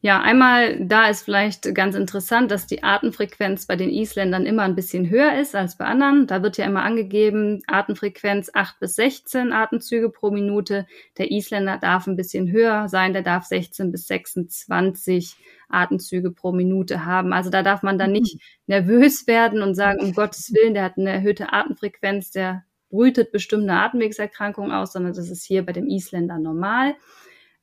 [0.01, 4.75] Ja, einmal da ist vielleicht ganz interessant, dass die Atemfrequenz bei den Isländern immer ein
[4.75, 6.25] bisschen höher ist als bei anderen.
[6.25, 10.87] Da wird ja immer angegeben, Atemfrequenz 8 bis 16 Atemzüge pro Minute.
[11.17, 15.35] Der Isländer darf ein bisschen höher sein, der darf 16 bis 26
[15.69, 17.33] Atemzüge pro Minute haben.
[17.33, 18.39] Also da darf man dann nicht mhm.
[18.67, 23.73] nervös werden und sagen, um Gottes Willen, der hat eine erhöhte Atemfrequenz, der brütet bestimmte
[23.73, 26.95] Atemwegserkrankungen aus, sondern das ist hier bei dem Isländer normal.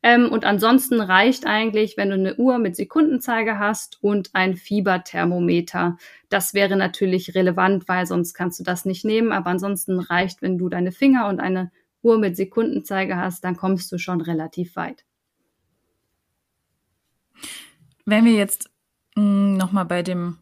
[0.02, 5.96] Ähm, und ansonsten reicht eigentlich, wenn du eine Uhr mit Sekundenzeiger hast und ein Fieberthermometer.
[6.28, 9.32] Das wäre natürlich relevant, weil sonst kannst du das nicht nehmen.
[9.32, 13.90] Aber ansonsten reicht, wenn du deine Finger und eine Uhr mit Sekundenzeiger hast, dann kommst
[13.90, 15.04] du schon relativ weit.
[18.06, 18.70] Wenn wir jetzt
[19.16, 20.38] hm, nochmal bei dem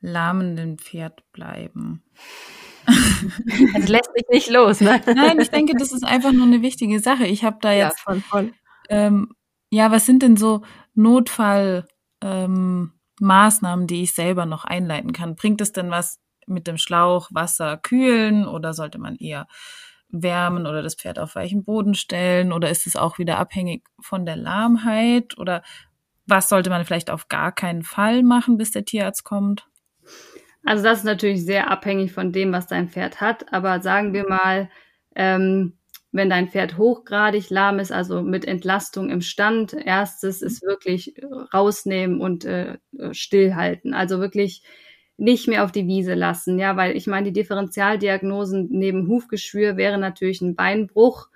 [0.00, 2.04] lahmenden Pferd bleiben.
[3.74, 5.00] Das lässt sich nicht los, ne?
[5.06, 7.26] Nein, ich denke, das ist einfach nur eine wichtige Sache.
[7.26, 8.52] Ich habe da jetzt ja, voll, voll
[8.88, 9.34] ähm,
[9.70, 10.62] ja, was sind denn so
[10.94, 12.92] Notfallmaßnahmen,
[13.82, 15.36] ähm, die ich selber noch einleiten kann?
[15.36, 19.46] Bringt es denn was mit dem Schlauch Wasser kühlen oder sollte man eher
[20.08, 24.24] wärmen oder das Pferd auf weichen Boden stellen oder ist es auch wieder abhängig von
[24.24, 25.62] der Lahmheit oder
[26.28, 29.66] was sollte man vielleicht auf gar keinen Fall machen, bis der Tierarzt kommt?
[30.64, 34.28] Also das ist natürlich sehr abhängig von dem, was dein Pferd hat, aber sagen wir
[34.28, 34.68] mal,
[35.14, 35.78] ähm,
[36.10, 41.26] wenn dein Pferd hochgradig lahm ist, also mit Entlastung im Stand, erstes ist wirklich äh,
[41.54, 42.78] rausnehmen und äh,
[43.12, 43.94] stillhalten.
[43.94, 44.62] Also wirklich
[45.16, 49.98] nicht mehr auf die Wiese lassen, ja, weil ich meine, die Differentialdiagnosen neben Hufgeschwür wäre
[49.98, 51.28] natürlich ein Beinbruch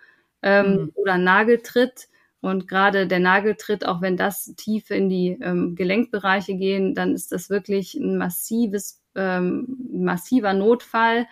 [0.42, 0.92] ähm, mhm.
[0.94, 2.08] oder Nageltritt.
[2.42, 7.30] Und gerade der Nageltritt, auch wenn das tief in die ähm, Gelenkbereiche gehen, dann ist
[7.30, 11.28] das wirklich ein massives, ähm, massiver Notfall.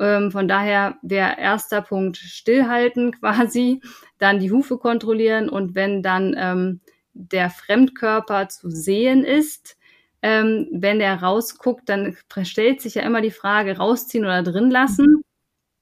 [0.00, 3.80] Ähm, von daher wäre erster Punkt stillhalten quasi,
[4.18, 6.80] dann die Hufe kontrollieren und wenn dann ähm,
[7.12, 9.76] der Fremdkörper zu sehen ist,
[10.20, 15.22] ähm, wenn der rausguckt, dann stellt sich ja immer die Frage, rausziehen oder drin lassen.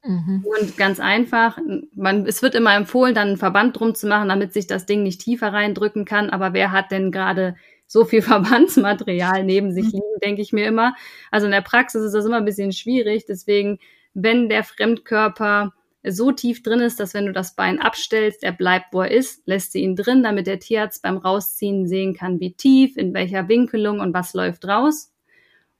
[0.04, 0.44] Mhm.
[0.44, 1.58] Und ganz einfach,
[1.94, 5.02] man, es wird immer empfohlen, dann einen Verband drum zu machen, damit sich das Ding
[5.02, 6.30] nicht tiefer reindrücken kann.
[6.30, 7.56] Aber wer hat denn gerade
[7.86, 9.92] so viel Verbandsmaterial neben sich mhm.
[9.92, 10.94] liegen, denke ich mir immer.
[11.30, 13.26] Also in der Praxis ist das immer ein bisschen schwierig.
[13.26, 13.78] Deswegen
[14.22, 15.72] wenn der Fremdkörper
[16.04, 19.46] so tief drin ist, dass wenn du das Bein abstellst, er bleibt, wo er ist,
[19.46, 23.48] lässt sie ihn drin, damit der Tierarzt beim Rausziehen sehen kann, wie tief, in welcher
[23.48, 25.12] Winkelung und was läuft raus.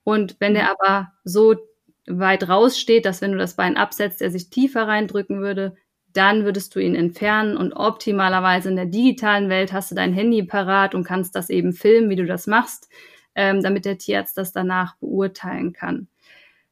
[0.05, 1.55] Und wenn er aber so
[2.09, 5.77] weit raussteht, dass wenn du das Bein absetzt, er sich tiefer reindrücken würde,
[6.13, 10.43] dann würdest du ihn entfernen und optimalerweise in der digitalen Welt hast du dein Handy
[10.43, 12.89] parat und kannst das eben filmen, wie du das machst,
[13.35, 16.09] ähm, damit der Tierarzt das danach beurteilen kann.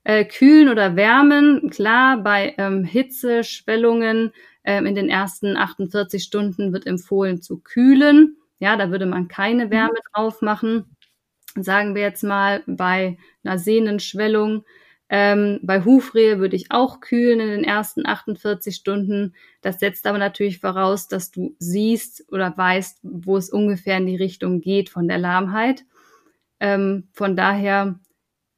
[0.04, 4.32] Äh, kühlen oder wärmen, klar, bei ähm, Hitze, Schwellungen
[4.64, 8.36] ähm, in den ersten 48 Stunden wird empfohlen zu kühlen.
[8.58, 9.70] Ja, da würde man keine mhm.
[9.70, 10.96] Wärme drauf machen.
[11.56, 14.64] Sagen wir jetzt mal bei einer Sehnenschwellung.
[15.08, 19.34] Ähm, bei Hufrehe würde ich auch kühlen in den ersten 48 Stunden.
[19.60, 24.16] Das setzt aber natürlich voraus, dass du siehst oder weißt, wo es ungefähr in die
[24.16, 25.84] Richtung geht von der Lahmheit.
[26.58, 28.00] Ähm, von daher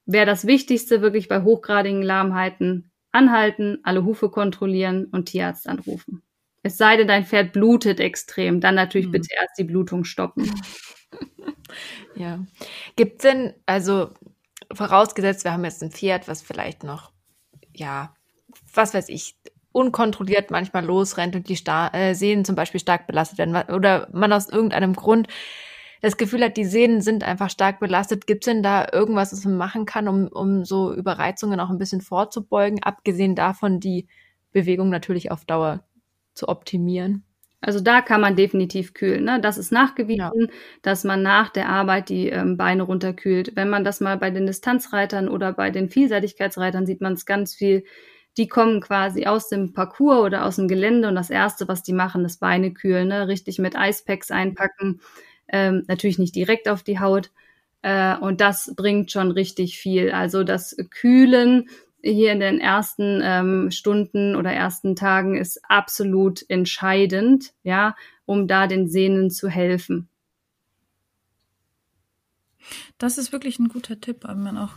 [0.06, 6.22] wäre das Wichtigste wirklich bei hochgradigen Lahmheiten anhalten, alle Hufe kontrollieren und Tierarzt anrufen.
[6.62, 9.12] Es sei denn, dein Pferd blutet extrem, dann natürlich mhm.
[9.12, 10.50] bitte erst die Blutung stoppen.
[12.16, 12.44] Ja.
[12.96, 14.10] Gibt es denn, also
[14.72, 17.12] vorausgesetzt, wir haben jetzt ein Pferd, was vielleicht noch,
[17.74, 18.14] ja,
[18.74, 19.36] was weiß ich,
[19.72, 24.32] unkontrolliert manchmal losrennt und die Sta äh, Sehnen zum Beispiel stark belastet werden oder man
[24.32, 25.28] aus irgendeinem Grund
[26.00, 28.26] das Gefühl hat, die Sehnen sind einfach stark belastet.
[28.26, 31.78] Gibt es denn da irgendwas, was man machen kann, um, um so Überreizungen auch ein
[31.78, 34.06] bisschen vorzubeugen, abgesehen davon, die
[34.52, 35.84] Bewegung natürlich auf Dauer
[36.34, 37.24] zu optimieren?
[37.60, 39.24] Also da kann man definitiv kühlen.
[39.24, 39.40] Ne?
[39.40, 40.46] Das ist nachgewiesen, ja.
[40.82, 43.56] dass man nach der Arbeit die ähm, Beine runterkühlt.
[43.56, 47.54] Wenn man das mal bei den Distanzreitern oder bei den Vielseitigkeitsreitern sieht man es ganz
[47.54, 47.84] viel.
[48.36, 51.92] Die kommen quasi aus dem Parcours oder aus dem Gelände und das Erste, was die
[51.92, 53.26] machen, ist Beine kühlen, ne?
[53.26, 55.00] richtig mit Eispacks einpacken
[55.48, 57.30] ähm, natürlich nicht direkt auf die Haut.
[57.82, 60.10] Äh, und das bringt schon richtig viel.
[60.10, 61.68] Also das Kühlen
[62.02, 68.66] hier in den ersten ähm, Stunden oder ersten Tagen ist absolut entscheidend, ja, um da
[68.66, 70.08] den Sehnen zu helfen.
[72.98, 74.72] Das ist wirklich ein guter Tipp, aber man auch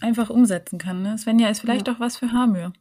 [0.00, 1.02] einfach umsetzen kann.
[1.02, 1.16] Ne?
[1.18, 1.94] Svenja ist vielleicht ja.
[1.94, 2.72] auch was für Hamür.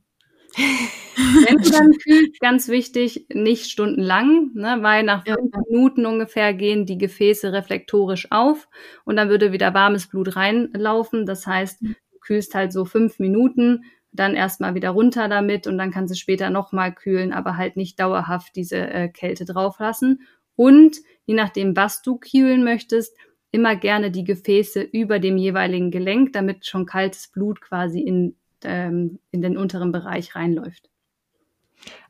[0.56, 5.62] Wenn du dann kühlst, ganz wichtig, nicht stundenlang, ne, weil nach fünf ja.
[5.70, 8.68] Minuten ungefähr gehen die Gefäße reflektorisch auf
[9.06, 11.26] und dann würde wieder warmes Blut reinlaufen.
[11.26, 11.96] Das heißt, mhm.
[12.30, 16.52] Kühlst halt so fünf Minuten, dann erstmal wieder runter damit und dann kannst du später
[16.52, 20.22] nochmal kühlen, aber halt nicht dauerhaft diese äh, Kälte drauf lassen.
[20.56, 23.18] Und je nachdem, was du kühlen möchtest,
[23.50, 29.18] immer gerne die Gefäße über dem jeweiligen Gelenk, damit schon kaltes Blut quasi in, ähm,
[29.32, 30.88] in den unteren Bereich reinläuft.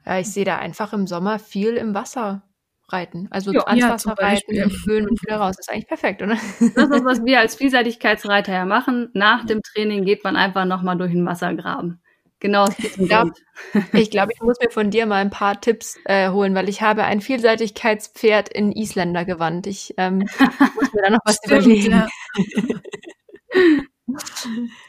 [0.06, 2.44] Ja, ich sehe da einfach im Sommer viel im Wasser
[2.92, 3.28] reiten.
[3.32, 5.56] Also jo, ans ja, Wasser reiten, kühlen und wieder raus.
[5.58, 6.36] Das ist eigentlich perfekt, oder?
[6.36, 9.10] Das ist, was wir als Vielseitigkeitsreiter ja machen.
[9.14, 12.02] Nach dem Training geht man einfach nochmal durch den Wassergraben.
[12.42, 13.34] Genau, ich glaube,
[13.92, 16.82] ich, glaub, ich muss mir von dir mal ein paar Tipps äh, holen, weil ich
[16.82, 19.68] habe ein Vielseitigkeitspferd in Isländer gewandt.
[19.68, 21.92] Ich ähm, muss mir da noch was Stimmt, überlegen.
[21.92, 22.08] Ja.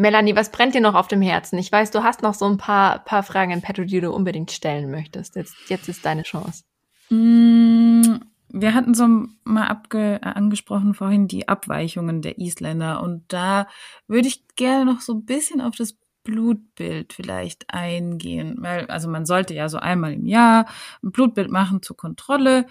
[0.00, 1.58] Melanie, was brennt dir noch auf dem Herzen?
[1.58, 4.50] Ich weiß, du hast noch so ein paar, paar Fragen in petto, die du unbedingt
[4.50, 5.36] stellen möchtest.
[5.36, 6.64] Jetzt, jetzt ist deine Chance.
[7.10, 9.06] Mm, wir hatten so
[9.44, 13.68] mal abge äh, angesprochen vorhin die Abweichungen der Isländer und da
[14.08, 19.26] würde ich gerne noch so ein bisschen auf das Blutbild vielleicht eingehen, weil also man
[19.26, 20.66] sollte ja so einmal im Jahr
[21.02, 22.66] ein Blutbild machen zur Kontrolle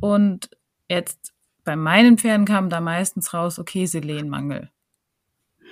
[0.00, 0.50] und
[0.88, 1.32] jetzt
[1.62, 4.70] bei meinen Pferden kam da meistens raus, okay, Selenmangel.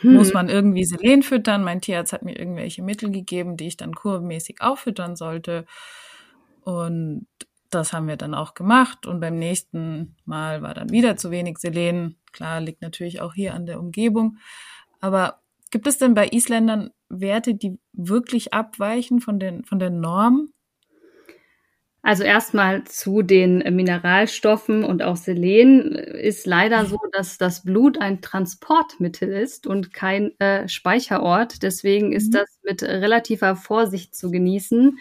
[0.03, 0.15] Hm.
[0.15, 1.65] Muss man irgendwie Selen füttern?
[1.65, 5.65] Mein Tierarzt hat mir irgendwelche Mittel gegeben, die ich dann kurmäßig auffüttern sollte.
[6.63, 7.27] Und
[7.71, 11.59] das haben wir dann auch gemacht und beim nächsten Mal war dann wieder zu wenig
[11.59, 12.17] Selen.
[12.33, 14.37] Klar, liegt natürlich auch hier an der Umgebung.
[15.01, 20.53] Aber gibt es denn bei Isländern Werte, die wirklich abweichen von den, von den Normen?
[22.05, 28.21] Also erstmal zu den Mineralstoffen und auch Selen ist leider so, dass das Blut ein
[28.21, 31.63] Transportmittel ist und kein äh, Speicherort.
[31.63, 32.39] Deswegen ist mhm.
[32.39, 34.99] das mit relativer Vorsicht zu genießen.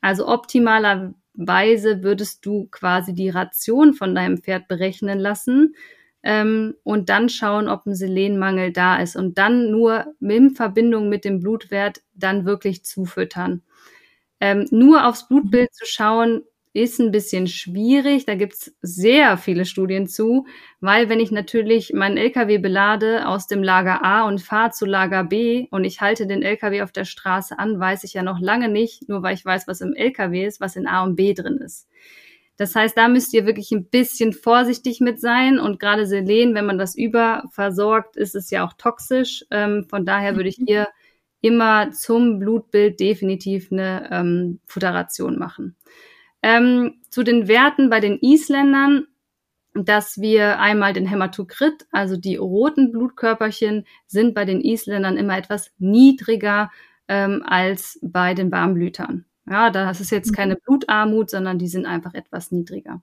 [0.00, 5.74] Also optimaler Weise würdest du quasi die Ration von deinem Pferd berechnen lassen
[6.22, 11.24] ähm, und dann schauen, ob ein Selenmangel da ist und dann nur in Verbindung mit
[11.24, 13.62] dem Blutwert dann wirklich zufüttern.
[14.40, 15.74] Ähm, nur aufs Blutbild mhm.
[15.74, 16.42] zu schauen,
[16.74, 18.26] ist ein bisschen schwierig.
[18.26, 20.46] Da gibt's sehr viele Studien zu,
[20.80, 25.22] weil wenn ich natürlich meinen LKW belade aus dem Lager A und fahre zu Lager
[25.22, 28.68] B und ich halte den LKW auf der Straße an, weiß ich ja noch lange
[28.68, 31.58] nicht, nur weil ich weiß, was im LKW ist, was in A und B drin
[31.58, 31.88] ist.
[32.56, 35.58] Das heißt, da müsst ihr wirklich ein bisschen vorsichtig mit sein.
[35.58, 39.44] Und gerade Selen, wenn man das überversorgt, ist es ja auch toxisch.
[39.50, 40.66] Ähm, von daher würde ich mhm.
[40.66, 40.88] hier
[41.44, 45.76] immer zum Blutbild definitiv eine ähm, Futteration machen.
[46.42, 49.06] Ähm, zu den Werten bei den Isländern,
[49.74, 55.70] dass wir einmal den Hämatokrit, also die roten Blutkörperchen, sind bei den Isländern immer etwas
[55.78, 56.70] niedriger
[57.08, 59.26] ähm, als bei den Warmblütern.
[59.46, 60.58] Ja, das ist jetzt keine mhm.
[60.64, 63.02] Blutarmut, sondern die sind einfach etwas niedriger.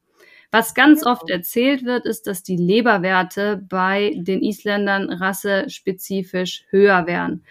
[0.50, 7.44] Was ganz oft erzählt wird, ist, dass die Leberwerte bei den Isländern rassespezifisch höher wären.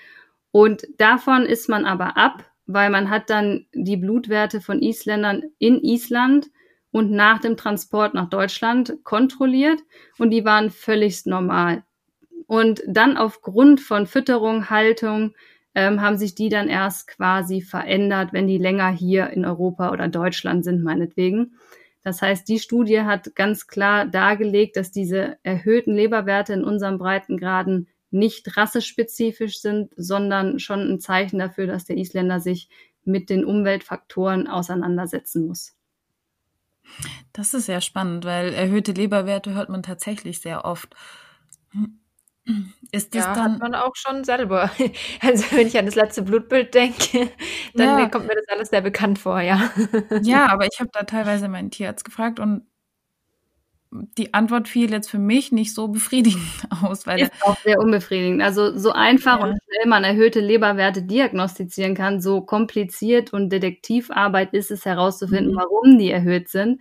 [0.52, 5.82] Und davon ist man aber ab, weil man hat dann die Blutwerte von Isländern in
[5.82, 6.48] Island
[6.92, 9.80] und nach dem Transport nach Deutschland kontrolliert
[10.18, 11.84] und die waren völlig normal.
[12.46, 15.34] Und dann aufgrund von Fütterung, Haltung
[15.74, 20.08] ähm, haben sich die dann erst quasi verändert, wenn die länger hier in Europa oder
[20.08, 21.54] Deutschland sind, meinetwegen.
[22.02, 27.88] Das heißt, die Studie hat ganz klar dargelegt, dass diese erhöhten Leberwerte in unseren Breitengraden
[28.10, 32.68] nicht rassespezifisch sind, sondern schon ein Zeichen dafür, dass der Isländer sich
[33.04, 35.76] mit den Umweltfaktoren auseinandersetzen muss.
[37.32, 40.94] Das ist sehr spannend, weil erhöhte Leberwerte hört man tatsächlich sehr oft.
[42.90, 43.52] Ist das ja, dann.
[43.54, 44.70] Hat man auch schon selber.
[45.20, 47.30] Also, wenn ich an das letzte Blutbild denke,
[47.74, 48.08] dann ja.
[48.08, 49.70] kommt mir das alles sehr bekannt vor, ja.
[50.22, 52.66] Ja, aber ich habe da teilweise meinen Tierarzt gefragt und
[53.92, 56.42] die Antwort fiel jetzt für mich nicht so befriedigend
[56.82, 57.06] aus.
[57.06, 58.42] Weil ist auch sehr unbefriedigend.
[58.42, 59.46] Also so einfach ja.
[59.46, 65.56] und schnell man erhöhte Leberwerte diagnostizieren kann, so kompliziert und Detektivarbeit ist es herauszufinden, mhm.
[65.56, 66.80] warum die erhöht sind.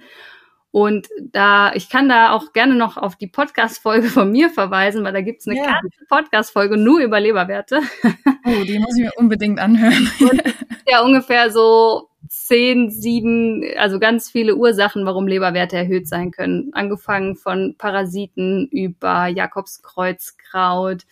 [0.72, 5.14] Und da, ich kann da auch gerne noch auf die Podcast-Folge von mir verweisen, weil
[5.14, 5.66] da gibt's eine ja.
[5.66, 7.82] ganze Podcast-Folge nur über Leberwerte.
[8.46, 10.10] Oh, die muss ich mir unbedingt anhören.
[10.22, 10.42] Und
[10.88, 16.72] ja, ungefähr so zehn, sieben, also ganz viele Ursachen, warum Leberwerte erhöht sein können.
[16.74, 21.06] Angefangen von Parasiten über Jakobskreuzkraut,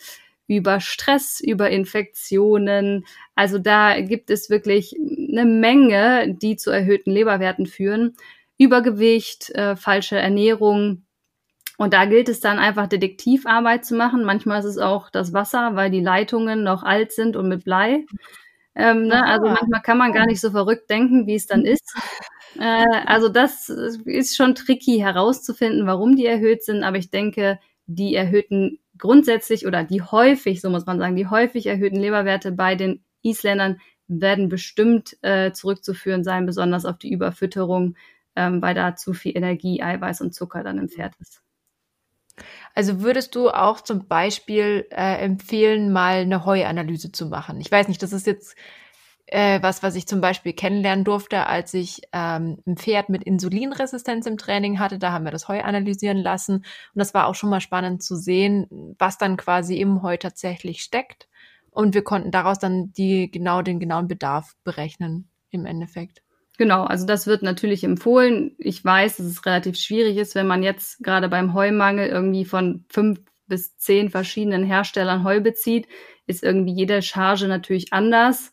[0.48, 3.06] über Stress, über Infektionen.
[3.36, 8.15] Also da gibt es wirklich eine Menge, die zu erhöhten Leberwerten führen.
[8.58, 11.06] Übergewicht, äh, falsche Ernährung.
[11.78, 14.24] Und da gilt es dann einfach Detektivarbeit zu machen.
[14.24, 18.06] Manchmal ist es auch das Wasser, weil die Leitungen noch alt sind und mit Blei.
[18.76, 19.24] Ähm, ne?
[19.26, 21.96] Also manchmal kann man gar nicht so verrückt denken, wie es dann ist.
[22.60, 26.84] Äh, also das ist schon tricky herauszufinden, warum die erhöht sind.
[26.84, 31.67] Aber ich denke, die erhöhten grundsätzlich oder die häufig, so muss man sagen, die häufig
[31.67, 37.95] erhöhten Leberwerte bei den Isländern werden bestimmt äh, zurückzuführen sein, besonders auf die Überfütterung
[38.38, 41.42] ähm, weil da zu viel Energie, Eiweiß und Zucker dann im Pferd ist.
[42.76, 47.60] Also würdest du auch zum Beispiel äh, empfehlen, mal eine Heuanalyse zu machen?
[47.60, 48.56] Ich weiß nicht, das ist jetzt
[49.26, 54.28] äh, was, was ich zum Beispiel kennenlernen durfte, als ich ähm, ein Pferd mit Insulinresistenz
[54.28, 55.00] im Training hatte.
[55.00, 56.58] Da haben wir das Heu analysieren lassen.
[56.58, 56.66] Und
[56.96, 61.28] das war auch schon mal spannend zu sehen, was dann quasi im Heu tatsächlich steckt.
[61.72, 66.22] Und wir konnten daraus dann die, genau den genauen Bedarf berechnen im Endeffekt.
[66.58, 68.55] Genau, also das wird natürlich empfohlen.
[68.58, 72.84] Ich weiß, dass es relativ schwierig ist, wenn man jetzt gerade beim Heumangel irgendwie von
[72.89, 75.88] fünf bis zehn verschiedenen Herstellern Heu bezieht,
[76.26, 78.51] ist irgendwie jede Charge natürlich anders.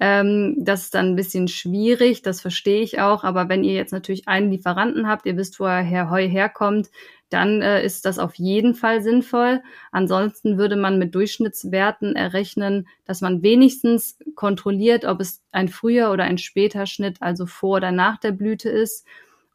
[0.00, 3.22] Ähm, das ist dann ein bisschen schwierig, das verstehe ich auch.
[3.24, 6.90] Aber wenn ihr jetzt natürlich einen Lieferanten habt, ihr wisst, woher Heu herkommt,
[7.28, 9.62] dann äh, ist das auf jeden Fall sinnvoll.
[9.90, 16.24] Ansonsten würde man mit Durchschnittswerten errechnen, dass man wenigstens kontrolliert, ob es ein früher oder
[16.24, 19.06] ein später Schnitt, also vor oder nach der Blüte ist,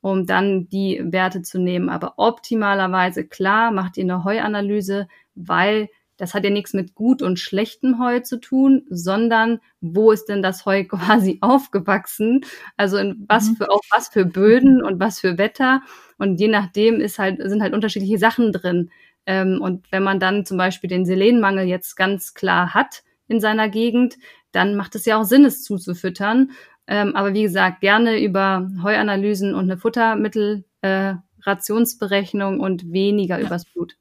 [0.02, 1.90] um dann die Werte zu nehmen.
[1.90, 5.90] Aber optimalerweise klar macht ihr eine Heuanalyse, weil
[6.22, 10.44] das hat ja nichts mit gut und schlechtem Heu zu tun, sondern wo ist denn
[10.44, 12.46] das Heu quasi aufgewachsen?
[12.78, 13.56] Also in was mhm.
[13.56, 15.82] für, auf was für Böden und was für Wetter.
[16.20, 18.92] Und je nachdem ist halt, sind halt unterschiedliche Sachen drin.
[19.26, 23.68] Ähm, und wenn man dann zum Beispiel den Selenmangel jetzt ganz klar hat in seiner
[23.68, 24.18] Gegend,
[24.52, 26.52] dann macht es ja auch Sinn, es zuzufüttern.
[26.86, 33.96] Ähm, aber wie gesagt, gerne über Heuanalysen und eine Futtermittelrationsberechnung äh, und weniger übers Blut.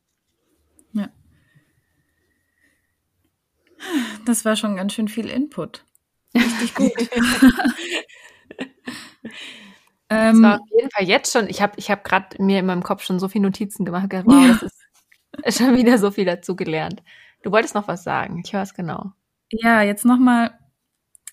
[4.25, 5.85] Das war schon ganz schön viel Input.
[6.35, 6.93] Richtig gut.
[10.09, 12.67] Das war ähm, auf jeden Fall jetzt schon, ich habe ich hab gerade mir in
[12.67, 14.09] meinem Kopf schon so viele Notizen gemacht.
[14.11, 14.59] Wow, ja.
[14.61, 14.73] das
[15.45, 17.05] ist schon wieder so viel dazu gelernt.
[17.45, 19.13] Du wolltest noch was sagen, ich höre es genau.
[19.53, 20.59] Ja, jetzt nochmal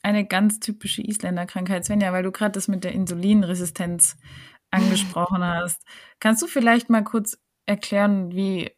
[0.03, 4.17] eine ganz typische Isländerkrankheit, Svenja, weil du gerade das mit der Insulinresistenz
[4.71, 5.81] angesprochen hast.
[6.19, 8.71] Kannst du vielleicht mal kurz erklären, wie,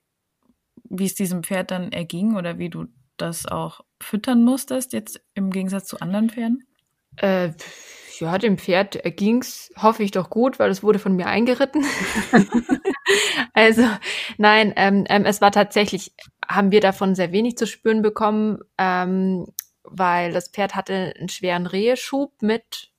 [0.86, 2.88] wie es diesem Pferd dann erging oder wie du
[3.22, 6.66] das auch füttern musstest, jetzt im Gegensatz zu anderen Pferden?
[7.18, 7.52] Äh,
[8.20, 11.86] ja, dem Pferd ging's, hoffe ich doch gut, weil es wurde von mir eingeritten.
[13.54, 13.88] also
[14.38, 16.14] nein, ähm, ähm, es war tatsächlich,
[16.48, 19.48] haben wir davon sehr wenig zu spüren bekommen, ähm,
[19.84, 22.92] weil das Pferd hatte einen schweren Reheschub mit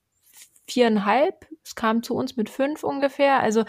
[0.67, 1.47] viereinhalb.
[1.65, 3.41] Es kam zu uns mit fünf ungefähr.
[3.41, 3.65] Also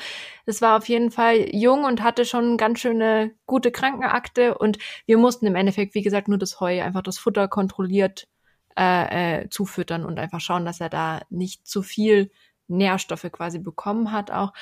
[0.45, 4.57] es war auf jeden Fall jung und hatte schon ganz schöne gute Krankenakte.
[4.57, 8.27] Und wir mussten im Endeffekt, wie gesagt, nur das Heu, einfach das Futter kontrolliert
[8.77, 12.31] äh, äh, zufüttern und einfach schauen, dass er da nicht zu viel
[12.67, 14.53] Nährstoffe quasi bekommen hat auch.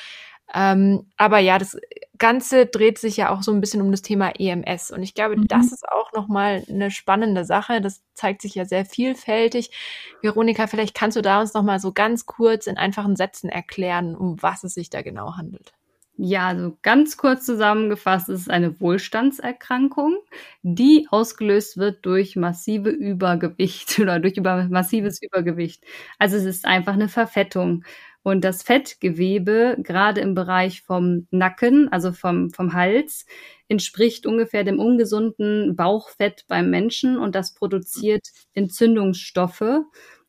[0.54, 1.78] Ähm, aber ja, das
[2.18, 4.92] Ganze dreht sich ja auch so ein bisschen um das Thema EMS.
[4.92, 5.48] Und ich glaube, mhm.
[5.48, 7.82] das ist auch nochmal eine spannende Sache.
[7.82, 9.72] Das zeigt sich ja sehr vielfältig.
[10.22, 14.42] Veronika, vielleicht kannst du da uns nochmal so ganz kurz in einfachen Sätzen erklären, um
[14.42, 15.74] was es sich da genau handelt.
[16.22, 20.18] Ja, also ganz kurz zusammengefasst, ist es eine Wohlstandserkrankung,
[20.64, 25.82] die ausgelöst wird durch massive Übergewicht oder durch über massives Übergewicht.
[26.18, 27.86] Also es ist einfach eine Verfettung.
[28.22, 33.26] Und das Fettgewebe, gerade im Bereich vom Nacken, also vom, vom Hals,
[33.70, 39.86] entspricht ungefähr dem ungesunden Bauchfett beim Menschen und das produziert Entzündungsstoffe.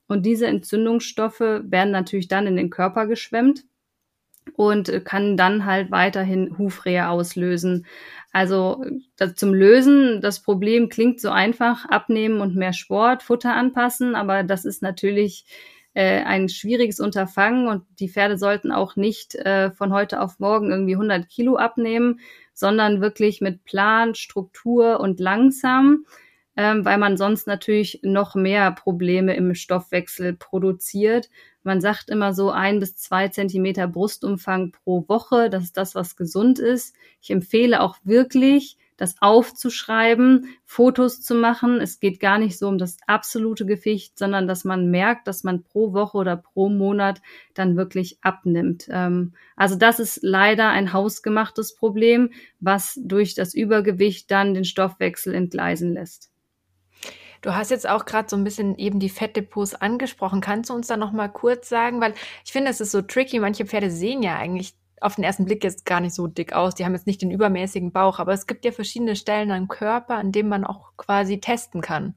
[0.07, 3.64] Und diese Entzündungsstoffe werden natürlich dann in den Körper geschwemmt
[4.55, 7.86] und kann dann halt weiterhin Hufrehe auslösen.
[8.32, 8.84] Also
[9.16, 14.43] das, zum Lösen, das Problem klingt so einfach, abnehmen und mehr Sport, Futter anpassen, aber
[14.43, 15.45] das ist natürlich
[15.95, 20.70] äh, ein schwieriges Unterfangen und die Pferde sollten auch nicht äh, von heute auf morgen
[20.70, 22.20] irgendwie 100 Kilo abnehmen,
[22.55, 26.05] sondern wirklich mit Plan, Struktur und langsam,
[26.57, 31.28] ähm, weil man sonst natürlich noch mehr Probleme im Stoffwechsel produziert.
[31.62, 35.51] Man sagt immer so ein bis zwei Zentimeter Brustumfang pro Woche.
[35.51, 36.95] Das ist das, was gesund ist.
[37.20, 41.81] Ich empfehle auch wirklich, das aufzuschreiben, Fotos zu machen.
[41.81, 45.63] Es geht gar nicht so um das absolute Gewicht, sondern dass man merkt, dass man
[45.63, 47.23] pro Woche oder pro Monat
[47.55, 48.89] dann wirklich abnimmt.
[48.91, 52.31] Ähm, also das ist leider ein hausgemachtes Problem,
[52.61, 56.31] was durch das Übergewicht dann den Stoffwechsel entgleisen lässt.
[57.41, 60.43] Du hast jetzt auch gerade so ein bisschen eben die Fettdepots angesprochen.
[60.43, 62.13] Kannst du uns da noch mal kurz sagen, weil
[62.45, 63.41] ich finde, es ist so tricky.
[63.41, 66.75] Manche Pferde sehen ja eigentlich auf den ersten Blick jetzt gar nicht so dick aus.
[66.75, 70.17] Die haben jetzt nicht den übermäßigen Bauch, aber es gibt ja verschiedene Stellen am Körper,
[70.17, 72.15] an denen man auch quasi testen kann.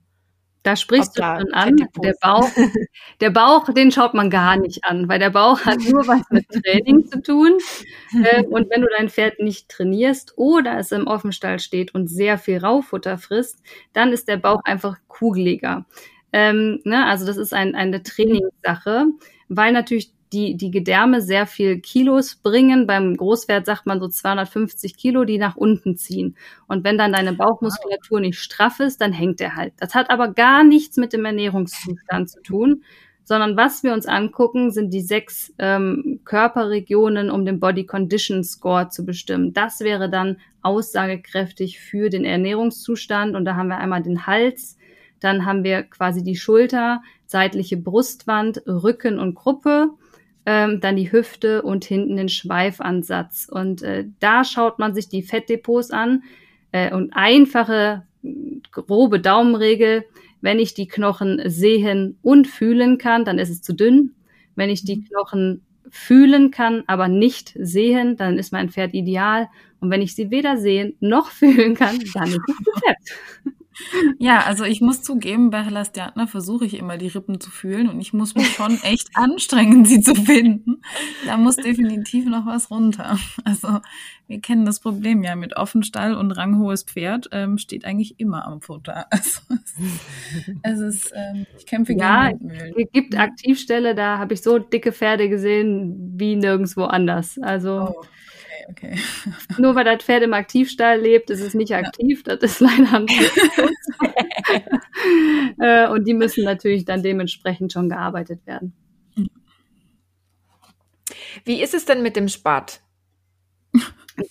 [0.63, 1.75] Da sprichst du schon an.
[2.01, 2.47] Der Bauch,
[3.19, 6.47] der Bauch, den schaut man gar nicht an, weil der Bauch hat nur was mit
[6.47, 7.57] Training zu tun.
[8.15, 12.37] Ähm, und wenn du dein Pferd nicht trainierst oder es im Offenstall steht und sehr
[12.37, 13.59] viel Raufutter frisst,
[13.91, 15.87] dann ist der Bauch einfach kugeliger.
[16.31, 17.07] Ähm, ne?
[17.07, 19.07] Also das ist ein, eine Trainingssache,
[19.49, 22.87] weil natürlich die, die Gedärme sehr viel Kilos bringen.
[22.87, 26.35] Beim Großwert sagt man so 250 Kilo, die nach unten ziehen.
[26.67, 29.73] Und wenn dann deine Bauchmuskulatur nicht straff ist, dann hängt er halt.
[29.77, 32.83] Das hat aber gar nichts mit dem Ernährungszustand zu tun,
[33.23, 38.89] sondern was wir uns angucken, sind die sechs ähm, Körperregionen, um den Body Condition Score
[38.89, 39.53] zu bestimmen.
[39.53, 43.35] Das wäre dann aussagekräftig für den Ernährungszustand.
[43.35, 44.77] Und da haben wir einmal den Hals,
[45.19, 49.91] dann haben wir quasi die Schulter, seitliche Brustwand, Rücken und Gruppe,
[50.45, 53.47] ähm, dann die Hüfte und hinten den Schweifansatz.
[53.49, 56.23] Und äh, da schaut man sich die Fettdepots an.
[56.71, 58.03] Äh, und einfache,
[58.71, 60.05] grobe Daumenregel,
[60.41, 64.11] wenn ich die Knochen sehen und fühlen kann, dann ist es zu dünn.
[64.55, 65.05] Wenn ich die mhm.
[65.05, 69.47] Knochen fühlen kann, aber nicht sehen, dann ist mein Pferd ideal.
[69.79, 73.53] Und wenn ich sie weder sehen noch fühlen kann, dann ist es zu fett.
[74.19, 77.99] Ja, also ich muss zugeben, bei Helastiatna versuche ich immer die Rippen zu fühlen und
[77.99, 80.81] ich muss mich schon echt anstrengen, sie zu finden.
[81.25, 83.17] Da muss definitiv noch was runter.
[83.45, 83.79] Also
[84.27, 88.61] wir kennen das Problem ja mit Offenstall und ranghohes Pferd ähm, steht eigentlich immer am
[88.61, 89.07] Futter.
[90.63, 92.73] Also es ist, ähm, ich kämpfe ja, gegen Windmühlen.
[92.77, 97.37] Es gibt Aktivstelle, da habe ich so dicke Pferde gesehen wie nirgendwo anders.
[97.41, 98.05] Also oh
[98.69, 98.97] okay.
[99.57, 102.23] Nur weil das Pferd im Aktivstall lebt, ist es nicht aktiv.
[102.25, 102.35] Ja.
[102.35, 103.07] Das ist leider ein
[105.59, 108.73] äh, Und die müssen natürlich dann dementsprechend schon gearbeitet werden.
[111.45, 112.81] Wie ist es denn mit dem Spat?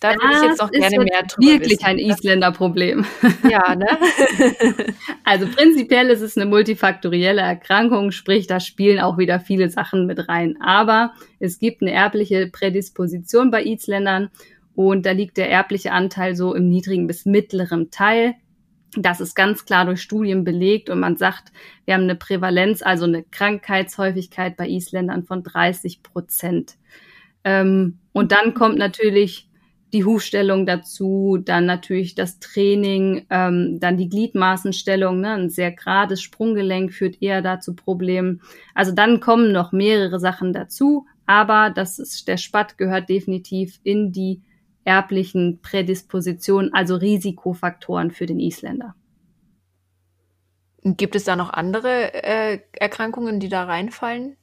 [0.01, 1.85] Da würde ich jetzt noch gerne mehr drüber wirklich wissen.
[1.85, 3.05] ein Isländer-Problem.
[3.51, 3.87] Ja, ne?
[5.25, 10.29] also prinzipiell ist es eine multifaktorielle Erkrankung, sprich, da spielen auch wieder viele Sachen mit
[10.29, 10.57] rein.
[10.61, 14.31] Aber es gibt eine erbliche Prädisposition bei Isländern
[14.75, 18.35] und da liegt der erbliche Anteil so im niedrigen bis mittleren Teil.
[18.95, 21.51] Das ist ganz klar durch Studien belegt und man sagt,
[21.87, 26.77] wir haben eine Prävalenz, also eine Krankheitshäufigkeit bei Isländern von 30 Prozent.
[27.45, 29.49] Ähm, und dann kommt natürlich
[29.93, 35.33] die Hufstellung dazu, dann natürlich das Training, ähm, dann die Gliedmaßenstellung, ne?
[35.33, 38.41] ein sehr gerades Sprunggelenk führt eher dazu Problemen.
[38.75, 44.13] Also dann kommen noch mehrere Sachen dazu, aber das ist, der Spatt gehört definitiv in
[44.13, 44.41] die
[44.85, 48.95] erblichen Prädispositionen, also Risikofaktoren für den Isländer.
[50.85, 54.37] Gibt es da noch andere äh, Erkrankungen, die da reinfallen?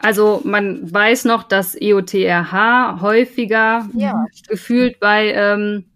[0.00, 4.26] Also man weiß noch, dass EOTRH häufiger ja.
[4.48, 5.86] gefühlt bei ähm,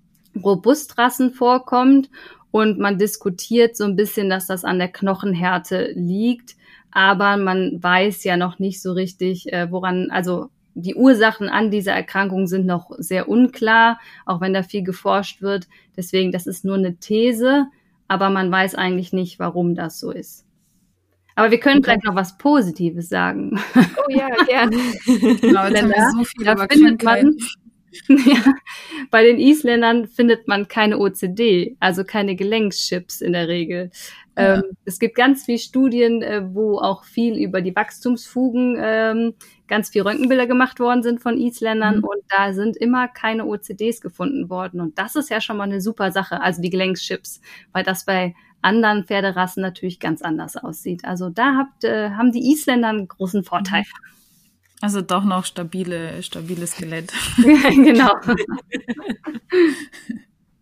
[0.43, 2.11] Robustrassen vorkommt
[2.51, 6.57] und man diskutiert so ein bisschen, dass das an der Knochenhärte liegt,
[6.91, 11.93] aber man weiß ja noch nicht so richtig, äh, woran, also die Ursachen an dieser
[11.93, 15.69] Erkrankung sind noch sehr unklar, auch wenn da viel geforscht wird.
[15.97, 17.67] Deswegen, das ist nur eine These,
[18.09, 20.45] aber man weiß eigentlich nicht, warum das so ist.
[21.35, 21.85] Aber wir können okay.
[21.85, 23.59] vielleicht noch was Positives sagen.
[23.75, 24.77] Oh ja, gerne.
[25.07, 27.37] genau, jetzt haben wir so viel da findet man,
[28.09, 28.55] ja,
[29.11, 33.91] bei den Isländern findet man keine OCD, also keine Gelenkschips in der Regel.
[34.37, 34.57] Ja.
[34.57, 39.35] Ähm, es gibt ganz viele Studien, äh, wo auch viel über die Wachstumsfugen, ähm,
[39.69, 42.05] ganz viel Röntgenbilder gemacht worden sind von Isländern mhm.
[42.05, 44.81] und da sind immer keine OCDs gefunden worden.
[44.81, 47.41] Und das ist ja schon mal eine super Sache, also die Gelenkschips,
[47.73, 51.05] weil das bei anderen Pferderassen natürlich ganz anders aussieht.
[51.05, 53.83] Also da habt, äh, haben die Isländer einen großen Vorteil.
[54.83, 57.13] Also doch noch stabile, stabiles Skelett.
[57.37, 58.11] genau.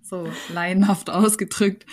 [0.03, 1.87] so laienhaft ausgedrückt.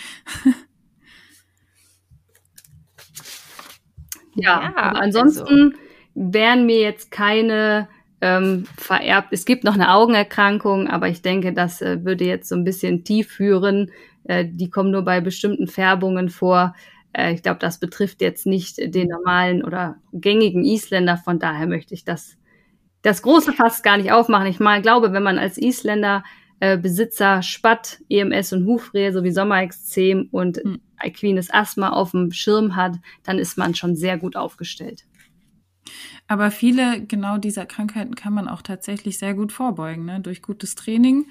[4.34, 6.32] ja, ja ansonsten also.
[6.34, 7.88] wären mir jetzt keine
[8.20, 9.28] ähm, vererbt.
[9.30, 13.04] Es gibt noch eine Augenerkrankung, aber ich denke, das äh, würde jetzt so ein bisschen
[13.04, 13.90] tief führen.
[14.24, 16.74] Äh, die kommen nur bei bestimmten Färbungen vor.
[17.12, 21.16] Äh, ich glaube, das betrifft jetzt nicht den normalen oder gängigen Isländer.
[21.16, 22.36] Von daher möchte ich das,
[23.02, 24.46] das große Fass gar nicht aufmachen.
[24.46, 26.24] Ich mal glaube, wenn man als Isländer
[26.60, 30.80] äh, Besitzer Spatt, EMS und Hufrehe sowie Sommerexzem und mhm.
[31.00, 35.04] equines Asthma auf dem Schirm hat, dann ist man schon sehr gut aufgestellt.
[36.26, 40.20] Aber viele genau dieser Krankheiten kann man auch tatsächlich sehr gut vorbeugen, ne?
[40.20, 41.26] durch gutes Training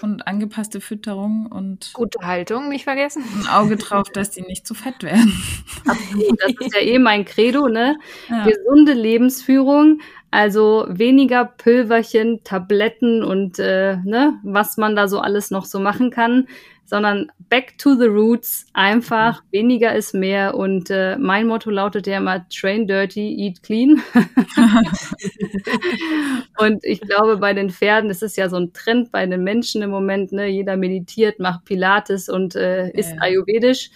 [0.00, 3.24] und angepasste Fütterung und gute Haltung, nicht vergessen.
[3.40, 5.32] Ein Auge drauf, dass die nicht zu fett werden.
[5.86, 7.98] Absolut, das ist ja eh mein Credo, ne?
[8.28, 8.44] Ja.
[8.44, 15.66] Gesunde Lebensführung, also weniger Pülverchen, Tabletten und äh, ne, was man da so alles noch
[15.66, 16.48] so machen kann,
[16.84, 20.54] sondern back to the roots, einfach weniger ist mehr.
[20.54, 24.02] Und äh, mein Motto lautet ja immer Train dirty, eat clean.
[26.58, 29.82] und ich glaube, bei den Pferden, das ist ja so ein Trend bei den Menschen
[29.82, 30.48] im Moment, ne?
[30.48, 33.18] jeder meditiert, macht Pilates und äh, ist ja.
[33.20, 33.90] ayurvedisch.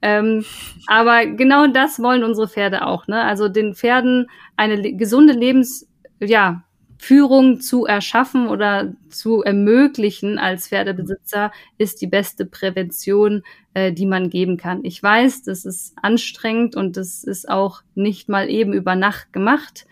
[0.00, 0.44] Ähm,
[0.86, 3.08] aber genau das wollen unsere Pferde auch.
[3.08, 3.22] Ne?
[3.22, 5.88] Also den Pferden eine le gesunde Lebens,
[6.20, 6.62] ja,
[6.98, 13.44] Führung zu erschaffen oder zu ermöglichen als Pferdebesitzer ist die beste Prävention,
[13.74, 14.84] äh, die man geben kann.
[14.84, 19.86] Ich weiß, das ist anstrengend und das ist auch nicht mal eben über Nacht gemacht.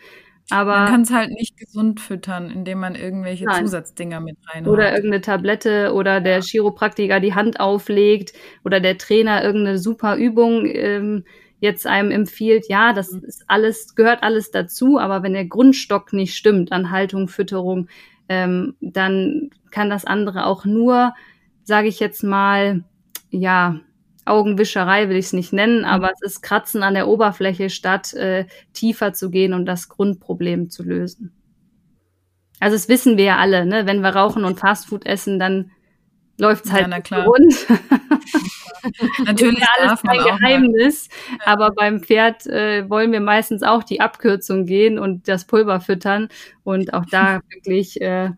[0.51, 3.65] Aber man kann es halt nicht gesund füttern, indem man irgendwelche nein.
[3.65, 4.73] Zusatzdinger mit reinhaut.
[4.73, 8.33] Oder irgendeine Tablette oder der Chiropraktiker die Hand auflegt
[8.65, 11.25] oder der Trainer irgendeine super Übung ähm,
[11.67, 13.25] jetzt einem empfiehlt, ja, das mhm.
[13.25, 17.89] ist alles, gehört alles dazu, aber wenn der Grundstock nicht stimmt an Haltung, Fütterung,
[18.29, 21.14] ähm, dann kann das andere auch nur,
[21.64, 22.85] sage ich jetzt mal,
[23.31, 23.81] ja,
[24.25, 25.85] Augenwischerei will ich es nicht nennen, mhm.
[25.85, 30.71] aber es ist Kratzen an der Oberfläche, statt äh, tiefer zu gehen und das Grundproblem
[30.71, 31.33] zu lösen.
[32.59, 33.87] Also das wissen wir ja alle, ne?
[33.87, 35.71] Wenn wir rauchen und Fastfood essen, dann
[36.39, 37.26] läuft's halt ja, klar.
[37.26, 37.55] rund.
[39.24, 41.53] Natürlich ist ja alles kein Geheimnis, mal.
[41.53, 46.28] aber beim Pferd äh, wollen wir meistens auch die Abkürzung gehen und das Pulver füttern
[46.62, 48.30] und auch da wirklich äh,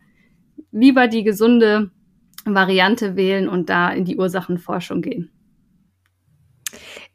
[0.73, 1.91] lieber die gesunde
[2.45, 5.31] Variante wählen und da in die Ursachenforschung gehen.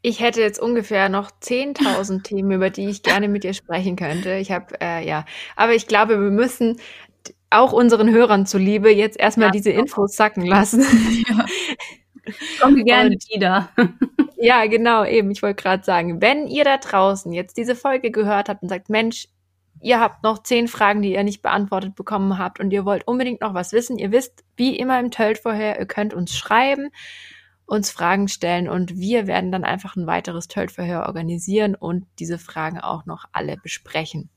[0.01, 4.36] Ich hätte jetzt ungefähr noch 10.000 Themen, über die ich gerne mit dir sprechen könnte.
[4.36, 5.25] Ich habe, äh, ja,
[5.55, 6.77] aber ich glaube, wir müssen
[7.54, 10.84] auch unseren Hörern zuliebe jetzt erstmal ja, diese Infos sacken lassen.
[11.30, 11.45] Ja.
[12.62, 13.70] Kommen gerne Und, wieder.
[14.38, 15.30] ja, genau, eben.
[15.32, 18.89] Ich wollte gerade sagen, wenn ihr da draußen jetzt diese Folge gehört habt und sagt,
[18.89, 19.28] Mensch,
[19.82, 23.41] ihr habt noch zehn Fragen, die ihr nicht beantwortet bekommen habt und ihr wollt unbedingt
[23.41, 26.89] noch was wissen, ihr wisst, wie immer im Tölt vorher, ihr könnt uns schreiben,
[27.66, 32.80] uns Fragen stellen und wir werden dann einfach ein weiteres Tölt-Verhör organisieren und diese Fragen
[32.80, 34.30] auch noch alle besprechen.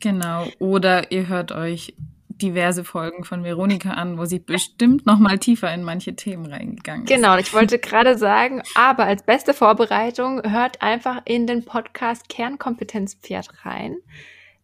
[0.00, 0.46] Genau.
[0.58, 1.94] Oder ihr hört euch
[2.42, 7.04] diverse Folgen von Veronika an, wo sie bestimmt noch mal tiefer in manche Themen reingegangen
[7.04, 7.08] ist.
[7.08, 13.64] Genau, ich wollte gerade sagen, aber als beste Vorbereitung hört einfach in den Podcast Kernkompetenzpferd
[13.64, 13.96] rein.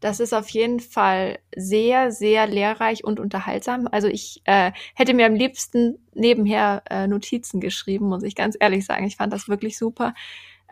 [0.01, 3.89] Das ist auf jeden Fall sehr, sehr lehrreich und unterhaltsam.
[3.91, 8.87] Also ich äh, hätte mir am liebsten nebenher äh, Notizen geschrieben, muss ich ganz ehrlich
[8.87, 9.07] sagen.
[9.07, 10.15] Ich fand das wirklich super.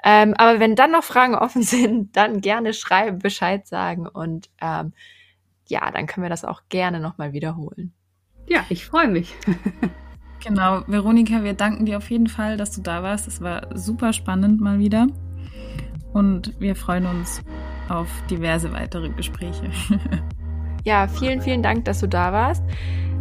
[0.05, 4.93] Ähm, aber wenn dann noch Fragen offen sind, dann gerne schreiben, Bescheid sagen und ähm,
[5.69, 7.93] ja, dann können wir das auch gerne nochmal wiederholen.
[8.49, 9.35] Ja, ich freue mich.
[10.45, 13.27] genau, Veronika, wir danken dir auf jeden Fall, dass du da warst.
[13.27, 15.09] Es war super spannend mal wieder.
[16.13, 17.43] Und wir freuen uns
[17.89, 19.71] auf diverse weitere Gespräche.
[20.85, 22.63] ja, vielen, vielen Dank, dass du da warst.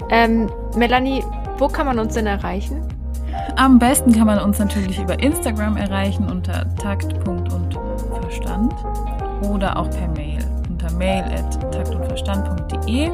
[0.10, 1.24] Ähm, Melanie,
[1.58, 2.88] wo kann man uns denn erreichen?
[3.58, 8.74] Am besten kann man uns natürlich über Instagram erreichen unter takt.und-verstand
[9.50, 10.55] oder auch per Mail
[10.86, 13.12] unter mail at taktundverstand.de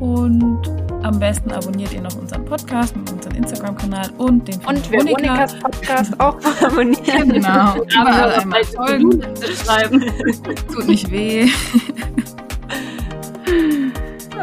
[0.00, 0.62] und
[1.02, 5.58] am besten abonniert ihr noch unseren Podcast mit unserem Instagram-Kanal und den von Und Veronikas
[5.58, 7.28] Podcast auch abonnieren.
[7.30, 7.76] Genau.
[7.76, 9.22] Überall einmal folgen.
[9.64, 10.04] Schreiben.
[10.72, 11.46] Tut nicht weh.
[11.46, 11.50] ja.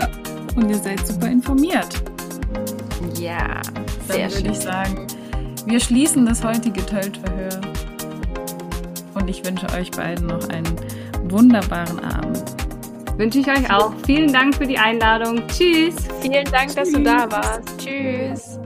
[0.56, 2.04] Und ihr seid super informiert.
[3.18, 3.62] Ja,
[4.08, 5.08] sehr Dann würde ich sagen,
[5.66, 7.62] wir schließen das heutige Tölt-Verhör.
[9.14, 10.76] Und ich wünsche euch beiden noch einen
[11.30, 12.44] wunderbaren Abend.
[13.18, 13.94] Wünsche ich euch auch.
[14.06, 15.48] Vielen Dank für die Einladung.
[15.48, 15.96] Tschüss.
[16.22, 16.76] Vielen Dank, Tschüss.
[16.76, 17.78] dass du da warst.
[17.78, 18.60] Tschüss.